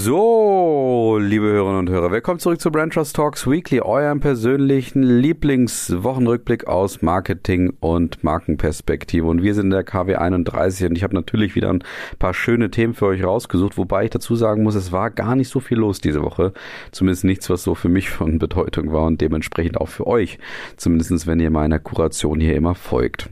So, 0.00 1.18
liebe 1.20 1.46
Hörerinnen 1.46 1.80
und 1.80 1.90
Hörer, 1.90 2.12
willkommen 2.12 2.38
zurück 2.38 2.60
zu 2.60 2.70
Brand 2.70 2.92
Trust 2.92 3.16
Talks 3.16 3.48
Weekly, 3.48 3.80
eurem 3.80 4.20
persönlichen 4.20 5.02
Lieblingswochenrückblick 5.02 6.68
aus 6.68 7.02
Marketing 7.02 7.72
und 7.80 8.22
Markenperspektive. 8.22 9.26
Und 9.26 9.42
wir 9.42 9.54
sind 9.54 9.64
in 9.64 9.70
der 9.70 9.82
KW 9.82 10.14
31 10.14 10.86
und 10.86 10.96
ich 10.96 11.02
habe 11.02 11.16
natürlich 11.16 11.56
wieder 11.56 11.70
ein 11.70 11.82
paar 12.20 12.32
schöne 12.32 12.70
Themen 12.70 12.94
für 12.94 13.06
euch 13.06 13.24
rausgesucht, 13.24 13.76
wobei 13.76 14.04
ich 14.04 14.10
dazu 14.10 14.36
sagen 14.36 14.62
muss, 14.62 14.76
es 14.76 14.92
war 14.92 15.10
gar 15.10 15.34
nicht 15.34 15.48
so 15.48 15.58
viel 15.58 15.78
los 15.78 16.00
diese 16.00 16.22
Woche. 16.22 16.52
Zumindest 16.92 17.24
nichts, 17.24 17.50
was 17.50 17.64
so 17.64 17.74
für 17.74 17.88
mich 17.88 18.08
von 18.08 18.38
Bedeutung 18.38 18.92
war 18.92 19.04
und 19.04 19.20
dementsprechend 19.20 19.78
auch 19.78 19.88
für 19.88 20.06
euch. 20.06 20.38
Zumindest 20.76 21.26
wenn 21.26 21.40
ihr 21.40 21.50
meiner 21.50 21.80
Kuration 21.80 22.38
hier 22.38 22.54
immer 22.54 22.76
folgt. 22.76 23.30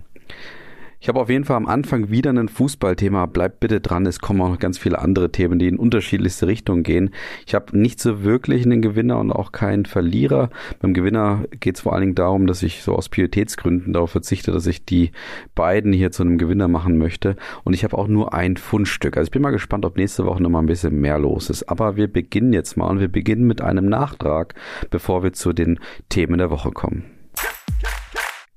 Ich 0.98 1.09
habe 1.09 1.20
auf 1.20 1.28
jeden 1.28 1.45
Fall 1.45 1.59
am 1.59 1.66
Anfang 1.66 2.10
wieder 2.10 2.30
ein 2.30 2.48
Fußballthema. 2.48 3.27
Bleibt 3.27 3.60
bitte 3.60 3.80
dran, 3.80 4.06
es 4.06 4.18
kommen 4.18 4.41
auch 4.41 4.48
noch 4.48 4.59
ganz 4.59 4.78
viele 4.78 4.98
andere 4.98 5.30
Themen, 5.30 5.59
die 5.59 5.69
in 5.69 5.78
unterschiedlichste 5.78 6.46
Richtungen 6.46 6.82
gehen. 6.82 7.10
Ich 7.46 7.55
habe 7.55 7.78
nicht 7.78 8.00
so 8.00 8.24
wirklich 8.24 8.64
einen 8.64 8.80
Gewinner 8.80 9.19
und 9.19 9.30
auch 9.30 9.52
keinen 9.52 9.84
Verlierer. 9.84 10.48
Beim 10.80 10.95
Gewinner 10.95 11.45
geht 11.60 11.77
es 11.77 11.82
vor 11.82 11.92
allen 11.92 12.00
Dingen 12.00 12.14
darum, 12.14 12.46
dass 12.46 12.62
ich 12.62 12.82
so 12.82 12.95
aus 12.95 13.10
Pietätsgründen 13.10 13.92
darauf 13.92 14.10
verzichte, 14.10 14.52
dass 14.52 14.66
ich 14.66 14.86
die 14.86 15.10
beiden 15.55 15.92
hier 15.92 16.12
zu 16.12 16.22
einem 16.22 16.38
Gewinner 16.38 16.66
machen 16.66 16.97
möchte. 16.97 17.36
Und 17.62 17.74
ich 17.74 17.84
habe 17.84 17.97
auch 17.98 18.08
nur 18.08 18.33
ein 18.33 18.56
Fundstück. 18.56 19.19
Also 19.19 19.27
ich 19.27 19.33
bin 19.33 19.42
mal 19.42 19.50
gespannt, 19.50 19.84
ob 19.84 19.98
nächste 19.98 20.24
Woche 20.24 20.42
noch 20.42 20.50
mal 20.50 20.60
ein 20.60 20.66
bisschen 20.66 20.98
mehr 20.98 21.19
los 21.19 21.50
ist. 21.50 21.64
Aber 21.64 21.97
wir 21.97 22.10
beginnen 22.10 22.55
jetzt 22.55 22.78
mal 22.78 22.86
und 22.86 23.00
wir 23.00 23.08
beginnen 23.08 23.47
mit 23.47 23.60
einem 23.60 23.86
Nachtrag, 23.86 24.55
bevor 24.91 25.22
wir 25.22 25.34
zu 25.34 25.52
den 25.52 25.78
Themen 26.08 26.39
der 26.39 26.50
Woche 26.50 26.70
kommen. 26.70 27.16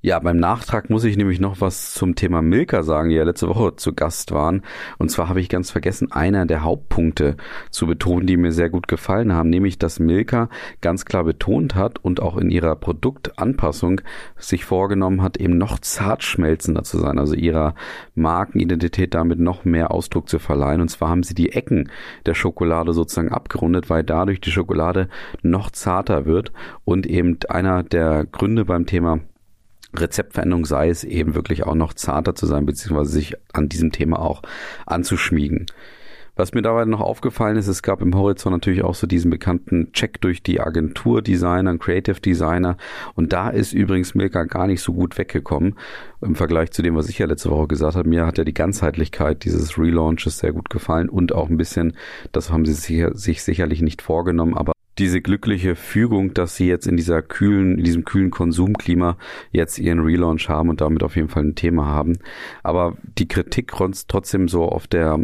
Ja, 0.02 0.18
beim 0.18 0.38
Nachtrag 0.38 0.88
muss 0.88 1.04
ich 1.04 1.18
nämlich 1.18 1.40
noch 1.40 1.60
was 1.60 1.92
zum 1.92 2.14
Thema 2.14 2.40
Milka 2.40 2.82
sagen, 2.82 3.10
die 3.10 3.16
ja 3.16 3.24
letzte 3.24 3.48
Woche 3.48 3.76
zu 3.76 3.92
Gast 3.92 4.32
waren. 4.32 4.62
Und 4.96 5.10
zwar 5.10 5.28
habe 5.28 5.42
ich 5.42 5.50
ganz 5.50 5.70
vergessen, 5.70 6.10
einer 6.10 6.46
der 6.46 6.62
Hauptpunkte 6.62 7.36
zu 7.70 7.86
betonen, 7.86 8.26
die 8.26 8.38
mir 8.38 8.50
sehr 8.50 8.70
gut 8.70 8.88
gefallen 8.88 9.34
haben, 9.34 9.50
nämlich, 9.50 9.76
dass 9.76 10.00
Milka 10.00 10.48
ganz 10.80 11.04
klar 11.04 11.24
betont 11.24 11.74
hat 11.74 11.98
und 12.02 12.22
auch 12.22 12.38
in 12.38 12.48
ihrer 12.48 12.76
Produktanpassung 12.76 14.00
sich 14.38 14.64
vorgenommen 14.64 15.20
hat, 15.20 15.36
eben 15.36 15.58
noch 15.58 15.78
zartschmelzender 15.78 16.82
zu 16.82 16.96
sein, 16.98 17.18
also 17.18 17.34
ihrer 17.34 17.74
Markenidentität 18.14 19.12
damit 19.12 19.38
noch 19.38 19.66
mehr 19.66 19.90
Ausdruck 19.90 20.30
zu 20.30 20.38
verleihen. 20.38 20.80
Und 20.80 20.88
zwar 20.88 21.10
haben 21.10 21.24
sie 21.24 21.34
die 21.34 21.52
Ecken 21.52 21.90
der 22.24 22.32
Schokolade 22.32 22.94
sozusagen 22.94 23.32
abgerundet, 23.32 23.90
weil 23.90 24.02
dadurch 24.02 24.40
die 24.40 24.50
Schokolade 24.50 25.10
noch 25.42 25.68
zarter 25.68 26.24
wird 26.24 26.52
und 26.86 27.06
eben 27.06 27.36
einer 27.50 27.82
der 27.82 28.24
Gründe 28.24 28.64
beim 28.64 28.86
Thema 28.86 29.20
Rezeptveränderung 29.94 30.64
sei 30.64 30.88
es 30.88 31.04
eben 31.04 31.34
wirklich 31.34 31.64
auch 31.64 31.74
noch 31.74 31.94
zarter 31.94 32.34
zu 32.34 32.46
sein, 32.46 32.66
beziehungsweise 32.66 33.10
sich 33.10 33.34
an 33.52 33.68
diesem 33.68 33.92
Thema 33.92 34.20
auch 34.20 34.42
anzuschmiegen. 34.86 35.66
Was 36.36 36.54
mir 36.54 36.62
dabei 36.62 36.86
noch 36.86 37.00
aufgefallen 37.02 37.58
ist, 37.58 37.66
es 37.66 37.82
gab 37.82 38.00
im 38.00 38.14
Horizont 38.14 38.54
natürlich 38.54 38.82
auch 38.82 38.94
so 38.94 39.06
diesen 39.06 39.30
bekannten 39.30 39.92
Check 39.92 40.22
durch 40.22 40.42
die 40.42 40.58
Agenturdesigner, 40.60 41.76
Creative 41.76 42.18
Designer. 42.18 42.78
Und 43.14 43.34
da 43.34 43.50
ist 43.50 43.74
übrigens 43.74 44.14
Milka 44.14 44.44
gar 44.44 44.66
nicht 44.66 44.80
so 44.80 44.94
gut 44.94 45.18
weggekommen 45.18 45.74
im 46.22 46.36
Vergleich 46.36 46.70
zu 46.70 46.80
dem, 46.80 46.96
was 46.96 47.10
ich 47.10 47.18
ja 47.18 47.26
letzte 47.26 47.50
Woche 47.50 47.66
gesagt 47.66 47.96
habe. 47.96 48.08
Mir 48.08 48.26
hat 48.26 48.38
ja 48.38 48.44
die 48.44 48.54
Ganzheitlichkeit 48.54 49.44
dieses 49.44 49.76
Relaunches 49.76 50.38
sehr 50.38 50.52
gut 50.52 50.70
gefallen 50.70 51.10
und 51.10 51.34
auch 51.34 51.50
ein 51.50 51.58
bisschen, 51.58 51.94
das 52.32 52.50
haben 52.50 52.64
sie 52.64 52.72
sich 52.72 53.42
sicherlich 53.42 53.82
nicht 53.82 54.00
vorgenommen, 54.00 54.56
aber 54.56 54.72
diese 55.00 55.20
glückliche 55.20 55.74
Fügung, 55.74 56.34
dass 56.34 56.56
sie 56.56 56.68
jetzt 56.68 56.86
in 56.86 56.96
dieser 56.96 57.22
kühlen, 57.22 57.78
in 57.78 57.84
diesem 57.84 58.04
kühlen 58.04 58.30
Konsumklima 58.30 59.16
jetzt 59.50 59.78
ihren 59.78 60.00
Relaunch 60.00 60.48
haben 60.48 60.68
und 60.68 60.80
damit 60.80 61.02
auf 61.02 61.16
jeden 61.16 61.28
Fall 61.28 61.44
ein 61.44 61.54
Thema 61.54 61.86
haben. 61.86 62.18
Aber 62.62 62.96
die 63.18 63.26
Kritik 63.26 63.72
trotzdem 64.06 64.46
so 64.46 64.64
auf 64.64 64.86
der 64.86 65.18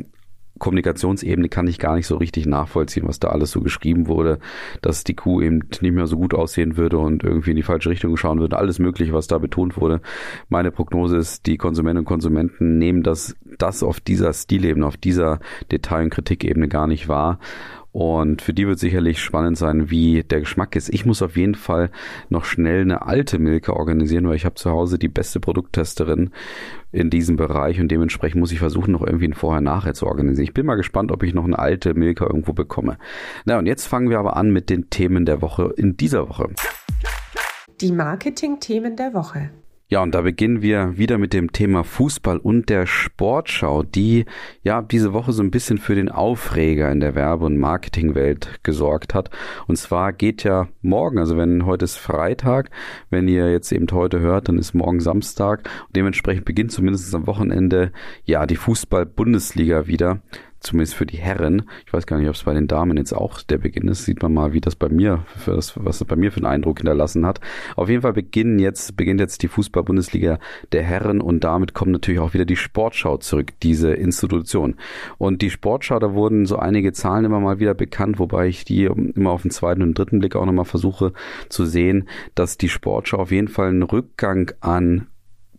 Kommunikationsebene 0.58 1.50
kann 1.50 1.66
ich 1.66 1.78
gar 1.78 1.96
nicht 1.96 2.06
so 2.06 2.16
richtig 2.16 2.46
nachvollziehen, 2.46 3.06
was 3.06 3.20
da 3.20 3.28
alles 3.28 3.50
so 3.50 3.60
geschrieben 3.60 4.06
wurde, 4.06 4.38
dass 4.80 5.04
die 5.04 5.14
Kuh 5.14 5.42
eben 5.42 5.60
nicht 5.80 5.92
mehr 5.92 6.06
so 6.06 6.16
gut 6.16 6.32
aussehen 6.32 6.78
würde 6.78 6.98
und 6.98 7.22
irgendwie 7.22 7.50
in 7.50 7.56
die 7.56 7.62
falsche 7.62 7.90
Richtung 7.90 8.16
schauen 8.16 8.40
würde. 8.40 8.56
Alles 8.56 8.78
Mögliche, 8.78 9.12
was 9.12 9.26
da 9.26 9.36
betont 9.36 9.76
wurde. 9.76 10.00
Meine 10.48 10.70
Prognose 10.70 11.18
ist, 11.18 11.46
die 11.46 11.58
Konsumentinnen 11.58 12.04
und 12.04 12.08
Konsumenten 12.08 12.78
nehmen 12.78 13.02
das, 13.02 13.36
das 13.58 13.82
auf 13.82 14.00
dieser 14.00 14.32
Stilebene, 14.32 14.86
auf 14.86 14.96
dieser 14.96 15.40
Detail- 15.70 16.04
und 16.04 16.10
Kritikebene 16.10 16.68
gar 16.68 16.86
nicht 16.86 17.08
wahr 17.08 17.38
und 17.96 18.42
für 18.42 18.52
die 18.52 18.66
wird 18.66 18.78
sicherlich 18.78 19.22
spannend 19.22 19.56
sein, 19.56 19.88
wie 19.88 20.22
der 20.22 20.40
Geschmack 20.40 20.76
ist. 20.76 20.92
Ich 20.92 21.06
muss 21.06 21.22
auf 21.22 21.38
jeden 21.38 21.54
Fall 21.54 21.90
noch 22.28 22.44
schnell 22.44 22.82
eine 22.82 23.06
alte 23.06 23.38
Milka 23.38 23.72
organisieren, 23.72 24.28
weil 24.28 24.36
ich 24.36 24.44
habe 24.44 24.56
zu 24.56 24.70
Hause 24.70 24.98
die 24.98 25.08
beste 25.08 25.40
Produkttesterin 25.40 26.28
in 26.92 27.08
diesem 27.08 27.36
Bereich 27.36 27.80
und 27.80 27.88
dementsprechend 27.88 28.38
muss 28.38 28.52
ich 28.52 28.58
versuchen, 28.58 28.92
noch 28.92 29.00
irgendwie 29.00 29.28
ein 29.28 29.32
Vorher-Nachher 29.32 29.94
zu 29.94 30.06
organisieren. 30.06 30.44
Ich 30.44 30.52
bin 30.52 30.66
mal 30.66 30.74
gespannt, 30.74 31.10
ob 31.10 31.22
ich 31.22 31.32
noch 31.32 31.44
eine 31.44 31.58
alte 31.58 31.94
Milka 31.94 32.26
irgendwo 32.26 32.52
bekomme. 32.52 32.98
Na 33.46 33.58
und 33.58 33.64
jetzt 33.64 33.86
fangen 33.86 34.10
wir 34.10 34.18
aber 34.18 34.36
an 34.36 34.50
mit 34.50 34.68
den 34.68 34.90
Themen 34.90 35.24
der 35.24 35.40
Woche 35.40 35.72
in 35.78 35.96
dieser 35.96 36.28
Woche. 36.28 36.50
Die 37.80 37.92
Marketing-Themen 37.92 38.96
der 38.96 39.14
Woche. 39.14 39.52
Ja, 39.88 40.02
und 40.02 40.16
da 40.16 40.22
beginnen 40.22 40.62
wir 40.62 40.98
wieder 40.98 41.16
mit 41.16 41.32
dem 41.32 41.52
Thema 41.52 41.84
Fußball 41.84 42.38
und 42.38 42.68
der 42.70 42.86
Sportschau, 42.86 43.84
die 43.84 44.24
ja 44.64 44.82
diese 44.82 45.12
Woche 45.12 45.32
so 45.32 45.44
ein 45.44 45.52
bisschen 45.52 45.78
für 45.78 45.94
den 45.94 46.08
Aufreger 46.08 46.90
in 46.90 46.98
der 46.98 47.14
Werbe- 47.14 47.44
und 47.44 47.56
Marketingwelt 47.56 48.58
gesorgt 48.64 49.14
hat. 49.14 49.30
Und 49.68 49.76
zwar 49.76 50.12
geht 50.12 50.42
ja 50.42 50.66
morgen, 50.82 51.20
also 51.20 51.36
wenn 51.36 51.66
heute 51.66 51.84
ist 51.84 51.98
Freitag, 51.98 52.70
wenn 53.10 53.28
ihr 53.28 53.52
jetzt 53.52 53.70
eben 53.70 53.86
heute 53.92 54.18
hört, 54.18 54.48
dann 54.48 54.58
ist 54.58 54.74
morgen 54.74 54.98
Samstag. 54.98 55.68
Und 55.86 55.94
dementsprechend 55.94 56.46
beginnt 56.46 56.72
zumindest 56.72 57.14
am 57.14 57.28
Wochenende 57.28 57.92
ja 58.24 58.44
die 58.44 58.56
Fußball-Bundesliga 58.56 59.86
wieder 59.86 60.20
zumindest 60.60 60.94
für 60.94 61.06
die 61.06 61.18
Herren. 61.18 61.62
Ich 61.86 61.92
weiß 61.92 62.06
gar 62.06 62.18
nicht, 62.18 62.28
ob 62.28 62.34
es 62.34 62.44
bei 62.44 62.54
den 62.54 62.66
Damen 62.66 62.96
jetzt 62.96 63.12
auch 63.12 63.42
der 63.42 63.58
Beginn 63.58 63.88
ist. 63.88 64.04
Sieht 64.04 64.22
man 64.22 64.34
mal, 64.34 64.52
wie 64.52 64.60
das 64.60 64.76
bei 64.76 64.88
mir, 64.88 65.24
das, 65.46 65.72
was 65.76 65.98
das 65.98 66.08
bei 66.08 66.16
mir 66.16 66.32
für 66.32 66.38
einen 66.38 66.46
Eindruck 66.46 66.78
hinterlassen 66.78 67.26
hat. 67.26 67.40
Auf 67.76 67.88
jeden 67.88 68.02
Fall 68.02 68.12
beginnen 68.12 68.58
jetzt, 68.58 68.96
beginnt 68.96 69.20
jetzt 69.20 69.42
die 69.42 69.48
Fußball-Bundesliga 69.48 70.38
der 70.72 70.82
Herren 70.82 71.20
und 71.20 71.44
damit 71.44 71.74
kommt 71.74 71.92
natürlich 71.92 72.20
auch 72.20 72.34
wieder 72.34 72.44
die 72.44 72.56
Sportschau 72.56 73.18
zurück, 73.18 73.52
diese 73.62 73.92
Institution. 73.92 74.76
Und 75.18 75.42
die 75.42 75.50
Sportschau, 75.50 75.98
da 75.98 76.14
wurden 76.14 76.46
so 76.46 76.56
einige 76.56 76.92
Zahlen 76.92 77.24
immer 77.24 77.40
mal 77.40 77.60
wieder 77.60 77.74
bekannt, 77.74 78.18
wobei 78.18 78.48
ich 78.48 78.64
die 78.64 78.84
immer 78.84 79.30
auf 79.30 79.42
den 79.42 79.50
zweiten 79.50 79.82
und 79.82 79.98
dritten 79.98 80.18
Blick 80.18 80.36
auch 80.36 80.46
nochmal 80.46 80.64
versuche 80.64 81.12
zu 81.48 81.64
sehen, 81.64 82.08
dass 82.34 82.58
die 82.58 82.68
Sportschau 82.68 83.18
auf 83.18 83.30
jeden 83.30 83.48
Fall 83.48 83.68
einen 83.68 83.82
Rückgang 83.82 84.52
an 84.60 85.06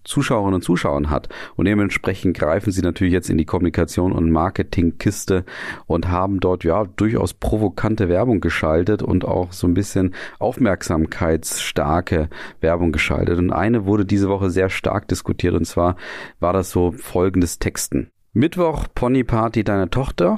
Zuschauerinnen 0.07 0.55
und 0.55 0.61
Zuschauern 0.63 1.09
hat. 1.09 1.29
Und 1.55 1.65
dementsprechend 1.65 2.37
greifen 2.37 2.71
sie 2.71 2.81
natürlich 2.81 3.13
jetzt 3.13 3.29
in 3.29 3.37
die 3.37 3.45
Kommunikation 3.45 4.11
und 4.11 4.31
Marketingkiste 4.31 5.45
und 5.85 6.09
haben 6.09 6.39
dort 6.39 6.63
ja 6.63 6.85
durchaus 6.85 7.33
provokante 7.33 8.09
Werbung 8.09 8.39
geschaltet 8.39 9.03
und 9.03 9.25
auch 9.25 9.51
so 9.51 9.67
ein 9.67 9.73
bisschen 9.73 10.15
aufmerksamkeitsstarke 10.39 12.29
Werbung 12.61 12.91
geschaltet. 12.91 13.37
Und 13.37 13.51
eine 13.51 13.85
wurde 13.85 14.05
diese 14.05 14.29
Woche 14.29 14.49
sehr 14.49 14.69
stark 14.69 15.07
diskutiert 15.07 15.53
und 15.53 15.65
zwar 15.65 15.97
war 16.39 16.53
das 16.53 16.71
so 16.71 16.91
folgendes 16.91 17.59
Texten. 17.59 18.09
Mittwoch 18.33 18.87
Pony 18.93 19.23
Party 19.23 19.63
deiner 19.63 19.89
Tochter 19.89 20.37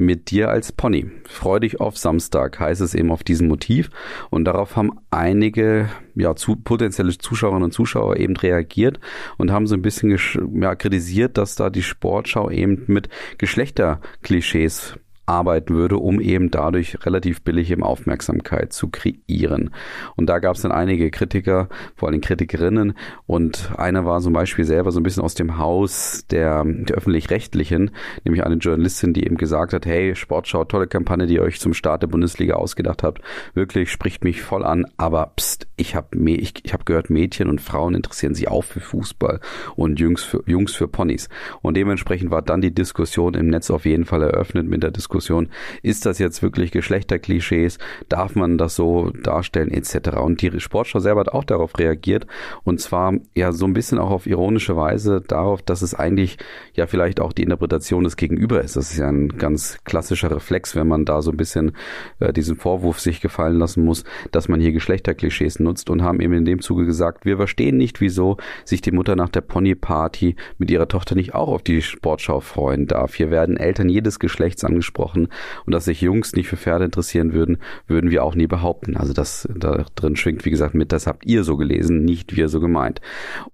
mit 0.00 0.30
dir 0.30 0.48
als 0.48 0.72
Pony. 0.72 1.10
Freu 1.28 1.60
dich 1.60 1.80
auf 1.80 1.96
Samstag, 1.96 2.58
heißt 2.58 2.80
es 2.80 2.94
eben 2.94 3.12
auf 3.12 3.22
diesem 3.22 3.48
Motiv. 3.48 3.90
Und 4.30 4.44
darauf 4.46 4.76
haben 4.76 4.98
einige 5.10 5.88
ja, 6.14 6.34
zu, 6.34 6.56
potenzielle 6.56 7.16
Zuschauerinnen 7.16 7.64
und 7.64 7.72
Zuschauer 7.72 8.16
eben 8.16 8.36
reagiert 8.36 8.98
und 9.36 9.52
haben 9.52 9.66
so 9.66 9.74
ein 9.74 9.82
bisschen 9.82 10.18
ja, 10.54 10.74
kritisiert, 10.74 11.38
dass 11.38 11.54
da 11.54 11.70
die 11.70 11.82
Sportschau 11.82 12.50
eben 12.50 12.84
mit 12.86 13.08
Geschlechterklischees 13.38 14.94
arbeiten 15.30 15.74
würde, 15.74 15.96
um 15.96 16.20
eben 16.20 16.50
dadurch 16.50 17.06
relativ 17.06 17.42
billig 17.42 17.70
eben 17.70 17.84
Aufmerksamkeit 17.84 18.72
zu 18.72 18.88
kreieren. 18.88 19.70
Und 20.16 20.26
da 20.26 20.40
gab 20.40 20.56
es 20.56 20.62
dann 20.62 20.72
einige 20.72 21.10
Kritiker, 21.10 21.68
vor 21.94 22.08
allem 22.08 22.20
Kritikerinnen, 22.20 22.94
und 23.26 23.70
einer 23.78 24.04
war 24.04 24.20
zum 24.20 24.32
Beispiel 24.32 24.64
selber 24.64 24.90
so 24.90 24.98
ein 24.98 25.04
bisschen 25.04 25.22
aus 25.22 25.34
dem 25.34 25.56
Haus 25.56 26.26
der, 26.30 26.64
der 26.64 26.96
öffentlich-rechtlichen, 26.96 27.92
nämlich 28.24 28.44
eine 28.44 28.56
Journalistin, 28.56 29.14
die 29.14 29.24
eben 29.24 29.36
gesagt 29.36 29.72
hat, 29.72 29.86
hey, 29.86 30.16
Sportschau, 30.16 30.64
tolle 30.64 30.88
Kampagne, 30.88 31.26
die 31.26 31.34
ihr 31.34 31.42
euch 31.42 31.60
zum 31.60 31.74
Start 31.74 32.02
der 32.02 32.08
Bundesliga 32.08 32.54
ausgedacht 32.54 33.04
habt, 33.04 33.22
wirklich 33.54 33.92
spricht 33.92 34.24
mich 34.24 34.42
voll 34.42 34.64
an, 34.64 34.84
aber 34.96 35.32
pst, 35.36 35.68
ich 35.76 35.94
habe 35.94 36.08
ich, 36.30 36.54
ich 36.64 36.72
hab 36.72 36.86
gehört, 36.86 37.08
Mädchen 37.08 37.48
und 37.48 37.60
Frauen 37.60 37.94
interessieren 37.94 38.34
sich 38.34 38.48
auch 38.48 38.64
für 38.64 38.80
Fußball 38.80 39.40
und 39.76 40.00
Jungs 40.00 40.24
für, 40.24 40.42
Jungs 40.46 40.74
für 40.74 40.88
Ponys. 40.88 41.28
Und 41.62 41.76
dementsprechend 41.76 42.32
war 42.32 42.42
dann 42.42 42.60
die 42.60 42.74
Diskussion 42.74 43.34
im 43.34 43.46
Netz 43.46 43.70
auf 43.70 43.84
jeden 43.84 44.04
Fall 44.04 44.22
eröffnet 44.22 44.66
mit 44.66 44.82
der 44.82 44.90
Diskussion 44.90 45.19
Diskussion, 45.20 45.48
ist 45.82 46.06
das 46.06 46.18
jetzt 46.18 46.42
wirklich 46.42 46.70
Geschlechterklischees, 46.72 47.78
darf 48.08 48.34
man 48.34 48.56
das 48.56 48.74
so 48.74 49.10
darstellen 49.22 49.70
etc. 49.70 50.16
Und 50.16 50.40
die 50.40 50.60
Sportschau 50.60 50.98
selber 50.98 51.20
hat 51.20 51.28
auch 51.28 51.44
darauf 51.44 51.78
reagiert 51.78 52.26
und 52.64 52.80
zwar 52.80 53.14
ja 53.34 53.52
so 53.52 53.66
ein 53.66 53.74
bisschen 53.74 53.98
auch 53.98 54.10
auf 54.10 54.26
ironische 54.26 54.76
Weise 54.76 55.20
darauf, 55.20 55.60
dass 55.62 55.82
es 55.82 55.94
eigentlich 55.94 56.38
ja 56.74 56.86
vielleicht 56.86 57.20
auch 57.20 57.32
die 57.32 57.42
Interpretation 57.42 58.04
des 58.04 58.16
Gegenüber 58.16 58.62
ist. 58.62 58.76
Das 58.76 58.92
ist 58.92 58.98
ja 58.98 59.08
ein 59.08 59.28
ganz 59.28 59.78
klassischer 59.84 60.34
Reflex, 60.34 60.74
wenn 60.74 60.88
man 60.88 61.04
da 61.04 61.20
so 61.20 61.30
ein 61.30 61.36
bisschen 61.36 61.72
äh, 62.18 62.32
diesen 62.32 62.56
Vorwurf 62.56 62.98
sich 62.98 63.20
gefallen 63.20 63.58
lassen 63.58 63.84
muss, 63.84 64.04
dass 64.32 64.48
man 64.48 64.60
hier 64.60 64.72
Geschlechterklischees 64.72 65.60
nutzt 65.60 65.90
und 65.90 66.02
haben 66.02 66.20
eben 66.20 66.32
in 66.32 66.44
dem 66.46 66.60
Zuge 66.60 66.86
gesagt, 66.86 67.26
wir 67.26 67.36
verstehen 67.36 67.76
nicht, 67.76 68.00
wieso 68.00 68.38
sich 68.64 68.80
die 68.80 68.92
Mutter 68.92 69.16
nach 69.16 69.28
der 69.28 69.42
Ponyparty 69.42 70.36
mit 70.56 70.70
ihrer 70.70 70.88
Tochter 70.88 71.14
nicht 71.14 71.34
auch 71.34 71.48
auf 71.48 71.62
die 71.62 71.82
Sportschau 71.82 72.40
freuen 72.40 72.86
darf. 72.86 73.14
Hier 73.14 73.30
werden 73.30 73.58
Eltern 73.58 73.88
jedes 73.88 74.18
Geschlechts 74.18 74.64
angesprochen 74.64 74.99
und 75.04 75.28
dass 75.66 75.84
sich 75.84 76.00
Jungs 76.00 76.34
nicht 76.34 76.48
für 76.48 76.56
Pferde 76.56 76.84
interessieren 76.84 77.32
würden, 77.32 77.58
würden 77.86 78.10
wir 78.10 78.24
auch 78.24 78.34
nie 78.34 78.46
behaupten. 78.46 78.96
Also 78.96 79.12
das 79.12 79.48
da 79.54 79.84
drin 79.94 80.16
schwingt, 80.16 80.44
wie 80.44 80.50
gesagt, 80.50 80.74
mit, 80.74 80.92
das 80.92 81.06
habt 81.06 81.26
ihr 81.26 81.44
so 81.44 81.56
gelesen, 81.56 82.04
nicht 82.04 82.36
wir 82.36 82.48
so 82.48 82.60
gemeint. 82.60 83.00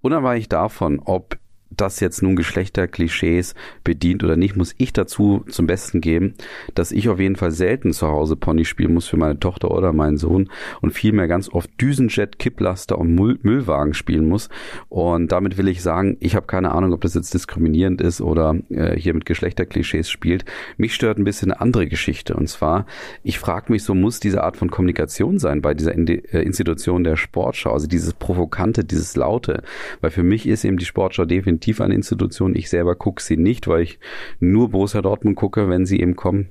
Unabhängig 0.01 0.49
davon, 0.49 1.01
ob 1.05 1.39
das 1.71 2.01
jetzt 2.01 2.23
nun 2.23 2.37
Geschlechterklischees 2.37 3.55
bedient 3.85 4.23
oder 4.25 4.37
nicht, 4.37 4.57
muss 4.57 4.75
ich 4.79 4.93
dazu 4.93 5.45
zum 5.49 5.67
Besten 5.67 6.01
geben, 6.01 6.35
dass 6.75 6.93
ich 6.93 7.09
auf 7.09 7.19
jeden 7.19 7.37
Fall 7.37 7.51
selten 7.51 7.93
zu 7.93 8.07
Hause 8.09 8.37
Pony 8.37 8.65
spielen 8.65 8.95
muss 8.95 9.09
für 9.09 9.17
meine 9.17 9.39
Tochter 9.39 9.71
oder 9.71 9.93
meinen 9.93 10.17
Sohn 10.17 10.49
und 10.81 10.93
vielmehr 10.93 11.29
ganz 11.29 11.49
oft 11.49 11.71
Düsenjet, 11.81 12.39
Kipplaster 12.39 12.99
und 12.99 13.15
Müll 13.15 13.39
Müllwagen 13.43 13.95
spielen 13.95 14.29
muss. 14.29 14.49
Und 14.89 15.33
damit 15.33 15.59
will 15.59 15.69
ich 15.69 15.83
sagen, 15.83 16.17
ich 16.21 16.37
habe 16.37 16.47
keine 16.47 16.73
Ahnung, 16.73 16.93
ob 16.93 17.01
das 17.01 17.15
jetzt 17.15 17.35
diskriminierend 17.35 18.01
ist 18.01 18.21
oder 18.21 18.57
äh, 18.71 18.97
hier 18.97 19.15
mit 19.15 19.27
Geschlechterklischees 19.27 20.09
spielt. 20.09 20.45
Mich 20.77 20.95
stört 20.95 21.19
ein 21.19 21.25
bisschen 21.25 21.51
eine 21.51 21.61
andere 21.61 21.87
Geschichte. 21.87 22.35
Und 22.35 22.49
zwar, 22.49 22.87
ich 23.23 23.39
frage 23.39 23.73
mich, 23.73 23.83
so 23.83 23.95
muss 23.95 24.21
diese 24.21 24.43
Art 24.45 24.57
von 24.57 24.71
Kommunikation 24.71 25.39
sein 25.39 25.63
bei 25.63 25.75
dieser 25.75 25.97
äh, 25.97 26.43
Institution 26.43 27.05
der 27.05 27.17
Sportschau, 27.17 27.73
also 27.73 27.87
dieses 27.87 28.15
Provokante, 28.15 28.85
dieses 28.85 29.17
Laute. 29.17 29.63
Weil 30.01 30.11
für 30.11 30.23
mich 30.23 30.47
ist 30.47 30.65
eben 30.65 30.79
die 30.79 30.85
Sportschau 30.85 31.25
definitiv 31.25 31.56
definitiv 31.57 31.81
eine 31.81 31.95
Institution. 31.95 32.55
Ich 32.55 32.69
selber 32.69 32.95
gucke 32.95 33.23
sie 33.23 33.37
nicht, 33.37 33.67
weil 33.69 33.83
ich 33.83 33.99
nur 34.41 34.71
Borussia 34.71 35.03
Dortmund 35.03 35.37
gucke, 35.37 35.69
wenn 35.69 35.87
sie 35.87 36.01
eben 36.01 36.17
kommen 36.17 36.51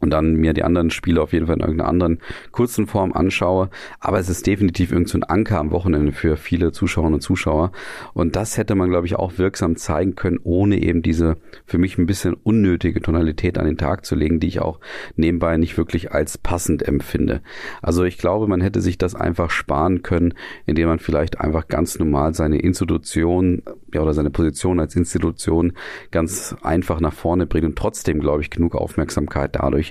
und 0.00 0.10
dann 0.10 0.34
mir 0.34 0.52
die 0.52 0.64
anderen 0.64 0.90
Spiele 0.90 1.22
auf 1.22 1.32
jeden 1.32 1.46
Fall 1.46 1.56
in 1.56 1.60
irgendeiner 1.60 1.88
anderen 1.88 2.18
kurzen 2.50 2.86
Form 2.86 3.12
anschaue. 3.12 3.70
Aber 4.00 4.18
es 4.18 4.28
ist 4.28 4.46
definitiv 4.46 4.92
irgendein 4.92 5.10
so 5.10 5.18
ein 5.18 5.24
Anker 5.24 5.58
am 5.58 5.70
Wochenende 5.70 6.12
für 6.12 6.36
viele 6.36 6.72
Zuschauerinnen 6.72 7.14
und 7.14 7.20
Zuschauer. 7.20 7.72
Und 8.14 8.36
das 8.36 8.56
hätte 8.56 8.74
man, 8.74 8.90
glaube 8.90 9.06
ich, 9.06 9.16
auch 9.16 9.38
wirksam 9.38 9.76
zeigen 9.76 10.14
können, 10.14 10.40
ohne 10.42 10.82
eben 10.82 11.02
diese 11.02 11.36
für 11.66 11.78
mich 11.78 11.98
ein 11.98 12.06
bisschen 12.06 12.34
unnötige 12.34 13.00
Tonalität 13.00 13.58
an 13.58 13.66
den 13.66 13.76
Tag 13.76 14.04
zu 14.06 14.14
legen, 14.14 14.40
die 14.40 14.48
ich 14.48 14.60
auch 14.60 14.80
nebenbei 15.16 15.56
nicht 15.56 15.76
wirklich 15.76 16.12
als 16.12 16.38
passend 16.38 16.86
empfinde. 16.86 17.42
Also 17.82 18.04
ich 18.04 18.18
glaube, 18.18 18.46
man 18.46 18.60
hätte 18.60 18.80
sich 18.80 18.98
das 18.98 19.14
einfach 19.14 19.50
sparen 19.50 20.02
können, 20.02 20.34
indem 20.66 20.88
man 20.88 20.98
vielleicht 20.98 21.40
einfach 21.40 21.68
ganz 21.68 21.98
normal 21.98 22.34
seine 22.34 22.58
Institution 22.58 23.62
ja, 23.92 24.00
oder 24.00 24.14
seine 24.14 24.30
Position 24.30 24.80
als 24.80 24.96
Institution 24.96 25.72
ganz 26.10 26.54
einfach 26.62 27.00
nach 27.00 27.12
vorne 27.12 27.46
bringt 27.46 27.66
und 27.66 27.76
trotzdem, 27.76 28.20
glaube 28.20 28.42
ich, 28.42 28.50
genug 28.50 28.74
Aufmerksamkeit 28.74 29.56
dadurch 29.56 29.89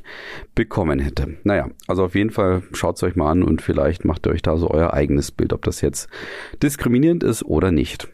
bekommen 0.56 1.00
hätte. 1.00 1.38
Naja, 1.44 1.70
also 1.88 2.06
auf 2.06 2.16
jeden 2.16 2.32
Fall 2.32 2.64
schaut 2.74 2.98
es 2.98 3.04
euch 3.04 3.16
mal 3.16 3.32
an 3.32 3.44
und 3.44 3.62
vielleicht 3.62 4.06
macht 4.06 4.28
ihr 4.28 4.32
euch 4.32 4.42
da 4.42 4.58
so 4.58 4.70
euer 4.70 4.94
eigenes 4.94 5.32
Bild, 5.32 5.54
ob 5.54 5.64
das 5.64 5.82
jetzt 5.82 6.10
diskriminierend 6.62 7.24
ist 7.24 7.44
oder 7.44 7.72
nicht. 7.72 8.10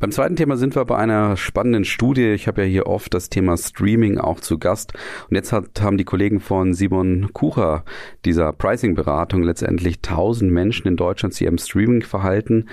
Beim 0.00 0.10
zweiten 0.10 0.36
Thema 0.36 0.56
sind 0.56 0.74
wir 0.74 0.84
bei 0.84 0.96
einer 0.96 1.36
spannenden 1.36 1.84
Studie. 1.84 2.32
Ich 2.32 2.48
habe 2.48 2.62
ja 2.62 2.68
hier 2.68 2.86
oft 2.86 3.14
das 3.14 3.30
Thema 3.30 3.56
Streaming 3.56 4.18
auch 4.18 4.40
zu 4.40 4.58
Gast. 4.58 4.92
Und 5.30 5.36
jetzt 5.36 5.52
hat, 5.52 5.80
haben 5.80 5.98
die 5.98 6.04
Kollegen 6.04 6.40
von 6.40 6.74
Simon 6.74 7.32
Kucher 7.32 7.84
dieser 8.24 8.52
Pricing-Beratung 8.52 9.42
letztendlich 9.42 9.96
1000 9.98 10.50
Menschen 10.50 10.88
in 10.88 10.96
Deutschland 10.96 11.34
zu 11.34 11.44
ihrem 11.44 11.58
Streaming-Verhalten 11.58 12.68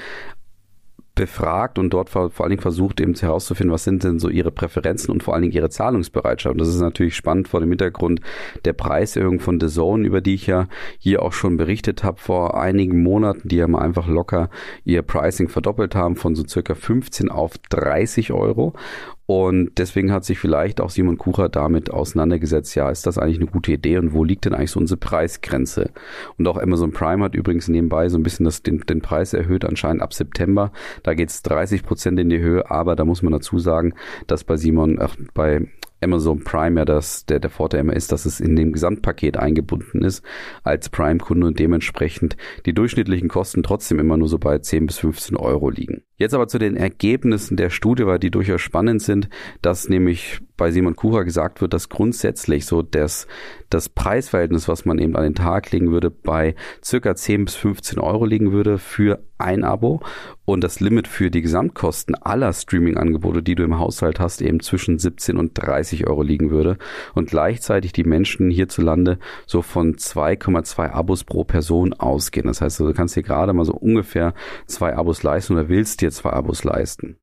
befragt 1.22 1.78
und 1.78 1.92
dort 1.92 2.10
vor, 2.10 2.32
vor 2.32 2.46
allen 2.46 2.50
Dingen 2.50 2.64
versucht 2.64 3.00
eben 3.00 3.14
herauszufinden, 3.14 3.72
was 3.72 3.84
sind 3.84 4.04
denn 4.04 4.18
so 4.18 4.28
ihre 4.28 4.50
Präferenzen 4.50 5.12
und 5.12 5.22
vor 5.22 5.36
allen 5.36 5.44
Dingen 5.44 5.54
ihre 5.54 5.70
Zahlungsbereitschaft. 5.70 6.54
Und 6.54 6.60
das 6.60 6.70
ist 6.70 6.82
natürlich 6.82 7.16
spannend 7.16 7.48
vor 7.48 7.60
dem 7.60 7.70
Hintergrund 7.70 8.22
der 8.66 8.74
Preiserhöhung 8.74 9.40
von 9.40 9.60
The 9.60 9.68
Zone, 9.68 10.08
über 10.08 10.20
die 10.20 10.34
ich 10.34 10.48
ja 10.48 10.68
hier 10.98 11.22
auch 11.22 11.32
schon 11.32 11.58
berichtet 11.58 12.04
habe 12.04 12.20
vor 12.20 12.60
einigen 12.60 13.04
Monaten, 13.04 13.48
die 13.48 13.58
ja 13.58 13.68
mal 13.68 13.84
einfach 13.84 14.08
locker 14.08 14.50
ihr 14.84 15.04
Pricing 15.04 15.48
verdoppelt 15.48 15.94
haben 15.94 16.16
von 16.16 16.34
so 16.34 16.44
circa 16.44 16.74
15 16.74 17.30
auf 17.30 17.54
30 17.70 18.34
Euro. 18.34 18.74
Und 19.32 19.78
deswegen 19.78 20.12
hat 20.12 20.26
sich 20.26 20.40
vielleicht 20.40 20.82
auch 20.82 20.90
Simon 20.90 21.18
Kucher 21.18 21.48
damit 21.48 21.90
auseinandergesetzt, 21.90 22.76
ja, 22.76 22.90
ist 22.90 23.08
das 23.08 23.18
eigentlich 23.18 23.38
eine 23.38 23.46
gute 23.46 23.72
Idee 23.72 23.98
und 23.98 24.12
wo 24.12 24.26
liegt 24.26 24.44
denn 24.44 24.54
eigentlich 24.54 24.72
so 24.72 24.80
unsere 24.82 24.98
Preisgrenze? 24.98 25.92
Und 26.38 26.50
auch 26.50 26.58
Amazon 26.58 26.92
Prime 26.92 27.24
hat 27.24 27.34
übrigens 27.34 27.70
nebenbei 27.70 28.10
so 28.10 28.18
ein 28.18 28.24
bisschen 28.24 28.44
das, 28.44 28.62
den, 28.62 28.82
den 28.82 29.00
Preis 29.00 29.34
erhöht, 29.34 29.64
anscheinend 29.64 30.02
ab 30.02 30.14
September. 30.14 30.74
Da 31.04 31.14
geht 31.14 31.30
es 31.30 31.44
30 31.44 31.84
Prozent 31.84 32.20
in 32.20 32.28
die 32.28 32.40
Höhe, 32.40 32.70
aber 32.70 32.98
da 32.98 33.06
muss 33.06 33.22
man 33.22 33.32
dazu 33.32 33.58
sagen, 33.58 33.94
dass 34.28 34.44
bei 34.44 34.58
Simon, 34.58 35.00
ach, 35.00 35.16
bei 35.34 35.62
Amazon 36.02 36.44
Prime 36.44 36.80
ja 36.80 36.86
das, 36.86 37.26
der, 37.26 37.40
der 37.40 37.50
Vorteil 37.50 37.82
immer 37.82 37.96
ist, 37.96 38.12
dass 38.12 38.26
es 38.26 38.40
in 38.40 38.56
dem 38.56 38.74
Gesamtpaket 38.74 39.38
eingebunden 39.38 40.04
ist 40.04 40.24
als 40.64 40.90
Prime-Kunde 40.90 41.48
und 41.48 41.60
dementsprechend 41.60 42.38
die 42.66 42.74
durchschnittlichen 42.74 43.30
Kosten 43.30 43.64
trotzdem 43.64 44.00
immer 44.00 44.18
nur 44.18 44.28
so 44.28 44.40
bei 44.40 44.58
10 44.58 44.88
bis 44.88 45.00
15 45.00 45.38
Euro 45.38 45.70
liegen. 45.70 46.04
Jetzt 46.18 46.34
aber 46.34 46.48
zu 46.48 46.60
den 46.60 46.76
Ergebnissen 46.76 47.58
der 47.58 47.70
Studie, 47.70 48.06
weil 48.06 48.20
die 48.20 48.32
durchaus 48.32 48.62
spannend 48.62 49.02
sind, 49.02 49.30
dass 49.62 49.90
nämlich 49.90 50.42
bei 50.62 50.70
Simon 50.70 50.96
Kucher 50.96 51.24
gesagt 51.24 51.60
wird, 51.60 51.74
dass 51.74 51.90
grundsätzlich 51.90 52.68
so 52.68 52.84
das, 52.84 53.26
das 53.72 53.90
Preisverhältnis, 53.90 54.68
was 54.68 54.86
man 54.86 55.00
eben 55.00 55.16
an 55.16 55.24
den 55.24 55.34
Tag 55.34 55.72
legen 55.72 55.90
würde, 55.90 56.12
bei 56.12 56.54
circa 56.86 57.16
10 57.16 57.46
bis 57.46 57.56
15 57.56 57.98
Euro 57.98 58.26
liegen 58.26 58.52
würde 58.52 58.78
für 58.78 59.24
ein 59.40 59.64
Abo 59.64 60.02
und 60.46 60.64
das 60.64 60.80
Limit 60.80 61.08
für 61.08 61.32
die 61.32 61.42
Gesamtkosten 61.42 62.14
aller 62.14 62.54
Streaming-Angebote, 62.54 63.42
die 63.42 63.56
du 63.56 63.64
im 63.64 63.80
Haushalt 63.80 64.20
hast, 64.20 64.40
eben 64.44 64.60
zwischen 64.60 65.00
17 65.00 65.36
und 65.36 65.54
30 65.56 66.06
Euro 66.06 66.22
liegen 66.22 66.52
würde 66.52 66.78
und 67.16 67.32
gleichzeitig 67.32 67.92
die 67.92 68.04
Menschen 68.04 68.52
hierzulande 68.52 69.18
so 69.48 69.64
von 69.64 69.96
2,2 69.96 70.92
Abos 70.92 71.24
pro 71.24 71.44
Person 71.44 71.94
ausgehen. 71.94 72.46
Das 72.46 72.62
heißt, 72.62 72.80
du 72.82 72.94
kannst 72.94 73.16
dir 73.16 73.24
gerade 73.24 73.54
mal 73.54 73.66
so 73.66 73.74
ungefähr 73.74 74.36
zwei 74.68 74.96
Abos 74.96 75.24
leisten 75.24 75.54
oder 75.54 75.70
willst 75.70 76.02
dir 76.02 76.12
zwei 76.12 76.34
Abos 76.34 76.64
leisten. 76.64 77.18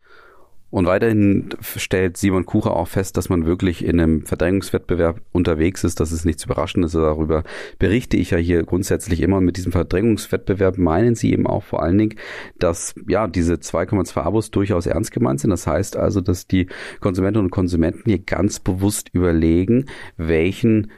Und 0.70 0.84
weiterhin 0.84 1.48
stellt 1.60 2.18
Simon 2.18 2.44
Kucher 2.44 2.76
auch 2.76 2.88
fest, 2.88 3.16
dass 3.16 3.30
man 3.30 3.46
wirklich 3.46 3.82
in 3.82 3.98
einem 3.98 4.26
Verdrängungswettbewerb 4.26 5.22
unterwegs 5.32 5.82
ist. 5.82 5.98
Das 5.98 6.12
ist 6.12 6.26
nichts 6.26 6.44
Überraschendes. 6.44 6.92
Darüber 6.92 7.42
berichte 7.78 8.18
ich 8.18 8.32
ja 8.32 8.38
hier 8.38 8.62
grundsätzlich 8.64 9.22
immer. 9.22 9.38
Und 9.38 9.46
mit 9.46 9.56
diesem 9.56 9.72
Verdrängungswettbewerb 9.72 10.76
meinen 10.76 11.14
sie 11.14 11.32
eben 11.32 11.46
auch 11.46 11.62
vor 11.62 11.82
allen 11.82 11.96
Dingen, 11.96 12.16
dass 12.58 12.94
ja 13.08 13.28
diese 13.28 13.54
2,2 13.54 14.20
Abos 14.20 14.50
durchaus 14.50 14.84
ernst 14.84 15.10
gemeint 15.10 15.40
sind. 15.40 15.50
Das 15.50 15.66
heißt 15.66 15.96
also, 15.96 16.20
dass 16.20 16.46
die 16.46 16.66
Konsumentinnen 17.00 17.46
und 17.46 17.50
Konsumenten 17.50 18.02
hier 18.04 18.18
ganz 18.18 18.60
bewusst 18.60 19.08
überlegen, 19.14 19.86
welchen, 20.18 20.90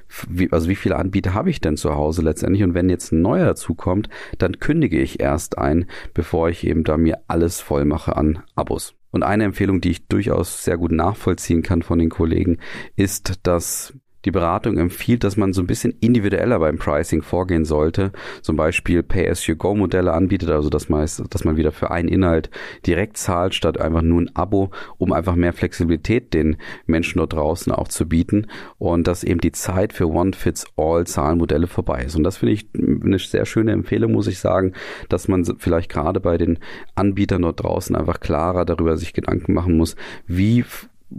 also 0.51 0.69
wie 0.69 0.77
viele 0.77 0.97
Anbieter 0.97 1.33
habe 1.33 1.51
ich 1.51 1.61
denn 1.61 1.77
zu 1.77 1.95
Hause 1.95 2.23
letztendlich. 2.23 2.65
Und 2.65 2.75
wenn 2.75 2.89
jetzt 2.89 3.13
ein 3.13 3.23
neuer 3.23 3.47
dazukommt, 3.47 4.09
dann 4.39 4.59
kündige 4.59 5.01
ich 5.01 5.21
erst 5.21 5.59
ein, 5.59 5.87
bevor 6.13 6.49
ich 6.49 6.67
eben 6.67 6.83
da 6.83 6.97
mir 6.97 7.21
alles 7.29 7.61
voll 7.61 7.85
mache 7.85 8.17
an 8.17 8.41
Abos. 8.57 8.95
Und 9.11 9.23
eine 9.23 9.45
Empfehlung, 9.45 9.81
die 9.81 9.91
ich 9.91 10.07
durchaus 10.07 10.65
sehr 10.65 10.77
gut 10.77 10.93
nachvollziehen 10.93 11.63
kann 11.63 11.83
von 11.83 11.99
den 11.99 12.11
Kollegen, 12.11 12.59
ist, 12.97 13.41
dass 13.43 13.95
die 14.25 14.31
Beratung 14.31 14.79
empfiehlt, 14.79 15.25
dass 15.25 15.37
man 15.37 15.53
so 15.53 15.63
ein 15.63 15.67
bisschen 15.67 15.95
individueller 16.01 16.59
beim 16.59 16.79
Pricing 16.79 17.23
vorgehen 17.23 17.65
sollte. 17.65 18.13
Zum 18.43 18.57
Beispiel 18.57 19.03
Pay-as-you-go-Modelle 19.03 20.13
anbietet, 20.13 20.51
also 20.51 20.69
dass 20.69 20.89
man, 20.89 21.09
dass 21.31 21.45
man 21.45 21.57
wieder 21.57 21.73
für 21.73 21.91
einen 21.91 22.09
Inhalt 22.09 22.51
direkt 22.87 23.17
zahlt, 23.17 23.55
statt 23.55 23.81
einfach 23.81 24.03
nur 24.03 24.21
ein 24.21 24.37
Abo, 24.37 24.71
um 24.99 25.13
einfach 25.13 25.35
mehr 25.35 25.53
Flexibilität 25.53 26.35
den 26.35 26.57
Menschen 26.87 27.19
dort 27.19 27.33
draußen 27.33 27.73
auch 27.73 27.89
zu 27.89 28.09
bieten 28.09 28.47
und 28.79 29.07
dass 29.07 29.25
eben 29.25 29.41
die 29.41 29.53
Zeit 29.53 29.93
für 29.93 30.09
One-Fits-All-Zahlenmodelle 30.09 31.67
vorbei 31.67 32.03
ist. 32.03 32.17
Und 32.17 32.25
das 32.25 32.39
finde 32.39 32.53
ich 32.55 32.69
eine 32.75 33.19
sehr 33.19 33.47
schöne 33.47 33.73
Empfehlung, 33.73 34.13
muss 34.13 34.27
ich 34.27 34.39
sagen, 34.39 34.73
dass 35.09 35.29
man 35.29 35.45
vielleicht 35.59 35.91
gerade 35.91 36.21
bei 36.21 36.37
den 36.37 36.59
Anbietern 36.95 37.43
dort 37.43 37.63
draußen 37.63 37.97
einfach 37.97 38.21
klarer 38.21 38.65
darüber 38.65 38.97
sich 38.97 39.13
Gedanken 39.13 39.55
machen 39.55 39.77
muss, 39.77 39.97
wie 40.27 40.65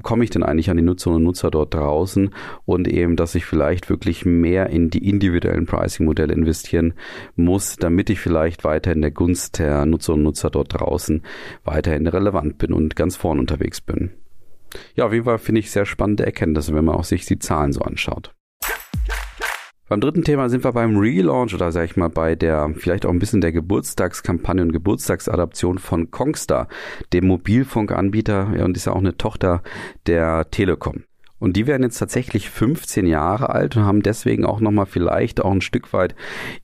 komme 0.03 0.24
ich 0.24 0.29
denn 0.29 0.43
eigentlich 0.43 0.69
an 0.69 0.77
die 0.77 0.83
Nutzerinnen 0.83 1.17
und 1.17 1.24
Nutzer 1.24 1.51
dort 1.51 1.74
draußen 1.74 2.31
und 2.65 2.88
eben, 2.88 3.15
dass 3.15 3.36
ich 3.36 3.45
vielleicht 3.45 3.89
wirklich 3.89 4.25
mehr 4.25 4.69
in 4.69 4.89
die 4.89 5.07
individuellen 5.07 5.65
Pricing-Modelle 5.65 6.33
investieren 6.33 6.93
muss, 7.36 7.75
damit 7.75 8.10
ich 8.10 8.19
vielleicht 8.19 8.63
weiter 8.63 8.91
in 8.91 9.01
der 9.01 9.12
Gunst 9.12 9.60
der 9.60 9.86
Nutzerinnen 9.86 10.25
und 10.25 10.31
Nutzer 10.31 10.50
dort 10.50 10.79
draußen 10.79 11.24
weiterhin 11.63 12.07
relevant 12.07 12.57
bin 12.57 12.74
und 12.74 12.95
ganz 12.95 13.15
vorn 13.15 13.39
unterwegs 13.39 13.81
bin. 13.81 14.12
Ja, 14.95 15.05
auf 15.05 15.13
jeden 15.13 15.25
Fall 15.25 15.38
finde 15.38 15.60
ich 15.60 15.71
sehr 15.71 15.86
spannende 15.86 16.25
Erkenntnisse, 16.25 16.74
wenn 16.74 16.86
man 16.86 16.95
auch 16.95 17.03
sich 17.03 17.25
die 17.25 17.39
Zahlen 17.39 17.74
so 17.74 17.81
anschaut. 17.81 18.33
Beim 19.91 20.00
dritten 20.00 20.24
Thema 20.24 20.48
sind 20.48 20.63
wir 20.63 20.71
beim 20.71 20.95
Relaunch 20.95 21.53
oder 21.53 21.74
sag 21.74 21.83
ich 21.83 21.98
mal 21.98 22.07
bei 22.07 22.38
der 22.38 22.74
vielleicht 22.77 23.05
auch 23.05 23.10
ein 23.10 23.19
bisschen 23.19 23.41
der 23.41 23.51
Geburtstagskampagne 23.51 24.63
und 24.63 24.71
Geburtstagsadaption 24.71 25.79
von 25.79 26.10
Kongstar, 26.10 26.69
dem 27.12 27.27
Mobilfunkanbieter 27.27 28.53
ja, 28.55 28.63
und 28.63 28.77
ist 28.77 28.86
ja 28.86 28.93
auch 28.93 29.00
eine 29.00 29.17
Tochter 29.17 29.63
der 30.07 30.50
Telekom. 30.50 31.03
Und 31.41 31.57
die 31.57 31.65
werden 31.65 31.81
jetzt 31.81 31.98
tatsächlich 31.98 32.51
15 32.51 33.07
Jahre 33.07 33.50
alt 33.50 33.75
und 33.75 33.83
haben 33.83 34.03
deswegen 34.03 34.45
auch 34.45 34.60
nochmal 34.60 34.86
vielleicht 34.86 35.41
auch 35.41 35.51
ein 35.51 35.62
Stück 35.62 35.91
weit 35.91 36.15